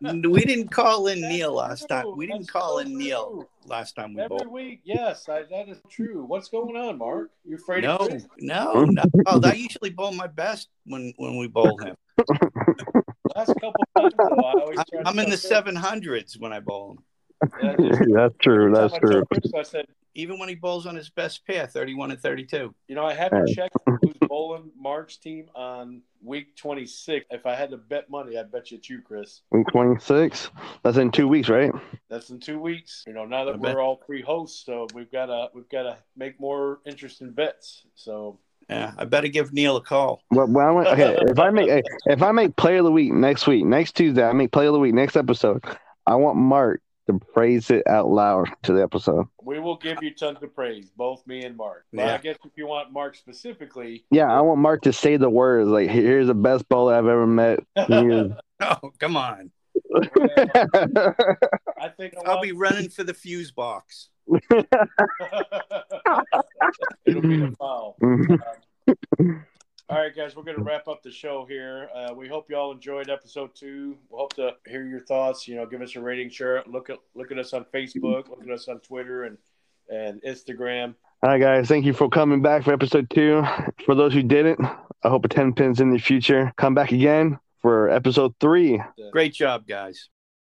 we 0.00 0.44
didn't 0.44 0.68
call 0.68 1.06
in 1.06 1.20
Neil 1.20 1.52
last 1.52 1.88
time. 1.88 2.16
We 2.16 2.26
didn't 2.26 2.48
call 2.48 2.78
in 2.78 2.96
Neil 2.96 3.48
last 3.66 3.94
time 3.94 4.14
we 4.14 4.22
Every 4.22 4.36
bowled. 4.38 4.52
week, 4.52 4.80
yes, 4.84 5.28
I, 5.28 5.42
that 5.42 5.68
is 5.68 5.78
true. 5.88 6.24
What's 6.24 6.48
going 6.48 6.76
on, 6.76 6.98
Mark? 6.98 7.30
You're 7.44 7.58
afraid 7.58 7.84
no, 7.84 7.96
of 7.96 8.26
No, 8.38 8.84
no, 8.84 9.02
oh, 9.26 9.40
I 9.44 9.52
usually 9.52 9.90
bowl 9.90 10.12
my 10.12 10.26
best 10.26 10.68
when 10.84 11.12
when 11.16 11.36
we 11.36 11.46
bowl 11.46 11.78
him. 11.78 11.96
Last 13.36 13.54
couple 13.60 13.84
times, 13.96 14.14
though, 14.16 14.44
I 14.44 14.52
always 14.60 14.78
I'm 15.04 15.18
in 15.18 15.30
the 15.30 15.36
seven 15.36 15.76
hundreds 15.76 16.38
when 16.38 16.52
I 16.52 16.60
bowl 16.60 16.92
him. 16.92 17.04
Yeah, 17.62 17.74
that's 18.14 18.34
true. 18.40 18.72
That's 18.74 18.96
true. 18.98 19.24
Chris, 19.26 19.52
I 19.56 19.62
said, 19.62 19.86
even 20.14 20.38
when 20.38 20.48
he 20.48 20.54
bowls 20.54 20.86
on 20.86 20.96
his 20.96 21.08
best 21.10 21.46
pair, 21.46 21.66
31 21.66 22.10
and 22.10 22.20
32. 22.20 22.74
You 22.88 22.94
know, 22.94 23.06
I 23.06 23.14
haven't 23.14 23.46
checked 23.54 23.76
who's 23.86 24.16
bowling 24.28 24.70
Mark's 24.78 25.16
team 25.16 25.46
on 25.54 26.02
week 26.22 26.56
26. 26.56 27.26
If 27.30 27.46
I 27.46 27.54
had 27.54 27.70
to 27.70 27.76
bet 27.76 28.10
money, 28.10 28.36
I'd 28.36 28.50
bet 28.50 28.70
you 28.70 28.78
it's 28.78 28.90
you, 28.90 29.00
Chris. 29.00 29.42
Week 29.52 29.66
26? 29.72 30.50
That's 30.82 30.96
in 30.96 31.10
two 31.10 31.28
weeks, 31.28 31.48
right? 31.48 31.72
That's 32.08 32.30
in 32.30 32.40
two 32.40 32.58
weeks. 32.58 33.04
You 33.06 33.12
know, 33.12 33.24
now 33.24 33.44
that 33.44 33.54
I 33.54 33.58
we're 33.58 33.68
bet. 33.68 33.76
all 33.76 34.02
three 34.04 34.22
hosts, 34.22 34.64
so 34.66 34.86
we've 34.94 35.10
got 35.10 35.26
to 35.26 35.48
we've 35.54 35.68
got 35.68 35.84
to 35.84 35.96
make 36.16 36.40
more 36.40 36.80
interesting 36.84 37.30
bets. 37.30 37.84
So 37.94 38.38
yeah, 38.70 38.92
I 38.96 39.04
better 39.04 39.26
give 39.26 39.52
Neil 39.52 39.76
a 39.76 39.82
call. 39.82 40.22
Well, 40.30 40.46
well 40.46 40.86
okay. 40.86 41.16
if 41.22 41.40
I 41.40 41.50
make 41.50 41.84
if 42.06 42.22
I 42.22 42.30
make 42.30 42.54
player 42.56 42.78
of 42.78 42.84
the 42.84 42.92
week 42.92 43.12
next 43.12 43.48
week, 43.48 43.64
next 43.64 43.96
Tuesday, 43.96 44.24
I 44.24 44.32
make 44.32 44.52
player 44.52 44.68
of 44.68 44.74
the 44.74 44.78
week 44.78 44.94
next 44.94 45.16
episode. 45.16 45.64
I 46.06 46.14
want 46.14 46.36
Mark 46.38 46.80
to 47.08 47.18
praise 47.18 47.70
it 47.70 47.84
out 47.88 48.08
loud 48.08 48.48
to 48.62 48.72
the 48.72 48.82
episode. 48.82 49.26
We 49.42 49.58
will 49.58 49.76
give 49.76 49.98
you 50.02 50.14
tons 50.14 50.38
of 50.42 50.54
praise, 50.54 50.88
both 50.96 51.26
me 51.26 51.44
and 51.44 51.56
Mark. 51.56 51.84
But 51.92 52.06
yeah. 52.06 52.14
I 52.14 52.18
guess 52.18 52.36
if 52.44 52.52
you 52.54 52.68
want 52.68 52.92
Mark 52.92 53.16
specifically, 53.16 54.04
yeah, 54.12 54.32
I 54.32 54.40
want 54.40 54.60
Mark 54.60 54.82
to 54.82 54.92
say 54.92 55.16
the 55.16 55.28
words 55.28 55.68
like, 55.68 55.90
"Here's 55.90 56.28
the 56.28 56.34
best 56.34 56.68
bowler 56.68 56.94
I've 56.94 57.06
ever 57.06 57.26
met." 57.26 57.58
oh, 57.76 58.92
come 59.00 59.16
on. 59.16 59.50
I 61.80 61.88
think 61.96 62.14
I'll 62.24 62.40
be 62.40 62.52
running 62.52 62.88
for 62.88 63.02
the 63.02 63.14
fuse 63.14 63.50
box. 63.50 64.10
It'll 67.06 67.22
be 67.22 67.42
a 67.42 67.50
foul. 67.52 67.96
Um, 68.02 68.38
all 69.88 69.98
right, 69.98 70.14
guys, 70.14 70.36
we're 70.36 70.44
going 70.44 70.56
to 70.56 70.62
wrap 70.62 70.88
up 70.88 71.02
the 71.02 71.10
show 71.10 71.44
here. 71.48 71.88
Uh, 71.94 72.14
we 72.14 72.28
hope 72.28 72.46
you 72.48 72.56
all 72.56 72.72
enjoyed 72.72 73.10
episode 73.10 73.54
two. 73.54 73.96
We 74.08 74.16
hope 74.16 74.34
to 74.34 74.52
hear 74.66 74.86
your 74.86 75.00
thoughts. 75.00 75.48
You 75.48 75.56
know, 75.56 75.66
give 75.66 75.82
us 75.82 75.96
a 75.96 76.00
rating, 76.00 76.30
share 76.30 76.58
it. 76.58 76.68
Look 76.68 76.90
at 76.90 76.98
look 77.14 77.32
at 77.32 77.38
us 77.38 77.52
on 77.52 77.64
Facebook, 77.74 78.28
look 78.28 78.42
at 78.42 78.50
us 78.50 78.68
on 78.68 78.80
Twitter 78.80 79.24
and 79.24 79.38
and 79.88 80.22
Instagram. 80.22 80.94
All 81.22 81.30
right, 81.30 81.40
guys, 81.40 81.68
thank 81.68 81.84
you 81.84 81.92
for 81.92 82.08
coming 82.08 82.40
back 82.40 82.62
for 82.64 82.72
episode 82.72 83.10
two. 83.10 83.44
For 83.84 83.94
those 83.94 84.14
who 84.14 84.22
didn't, 84.22 84.60
I 85.02 85.08
hope 85.08 85.24
a 85.24 85.28
ten 85.28 85.52
pins 85.52 85.80
in 85.80 85.90
the 85.90 85.98
future. 85.98 86.52
Come 86.56 86.74
back 86.74 86.92
again 86.92 87.38
for 87.60 87.90
episode 87.90 88.34
three. 88.40 88.80
Great 89.12 89.34
job, 89.34 89.66
guys. 89.66 90.08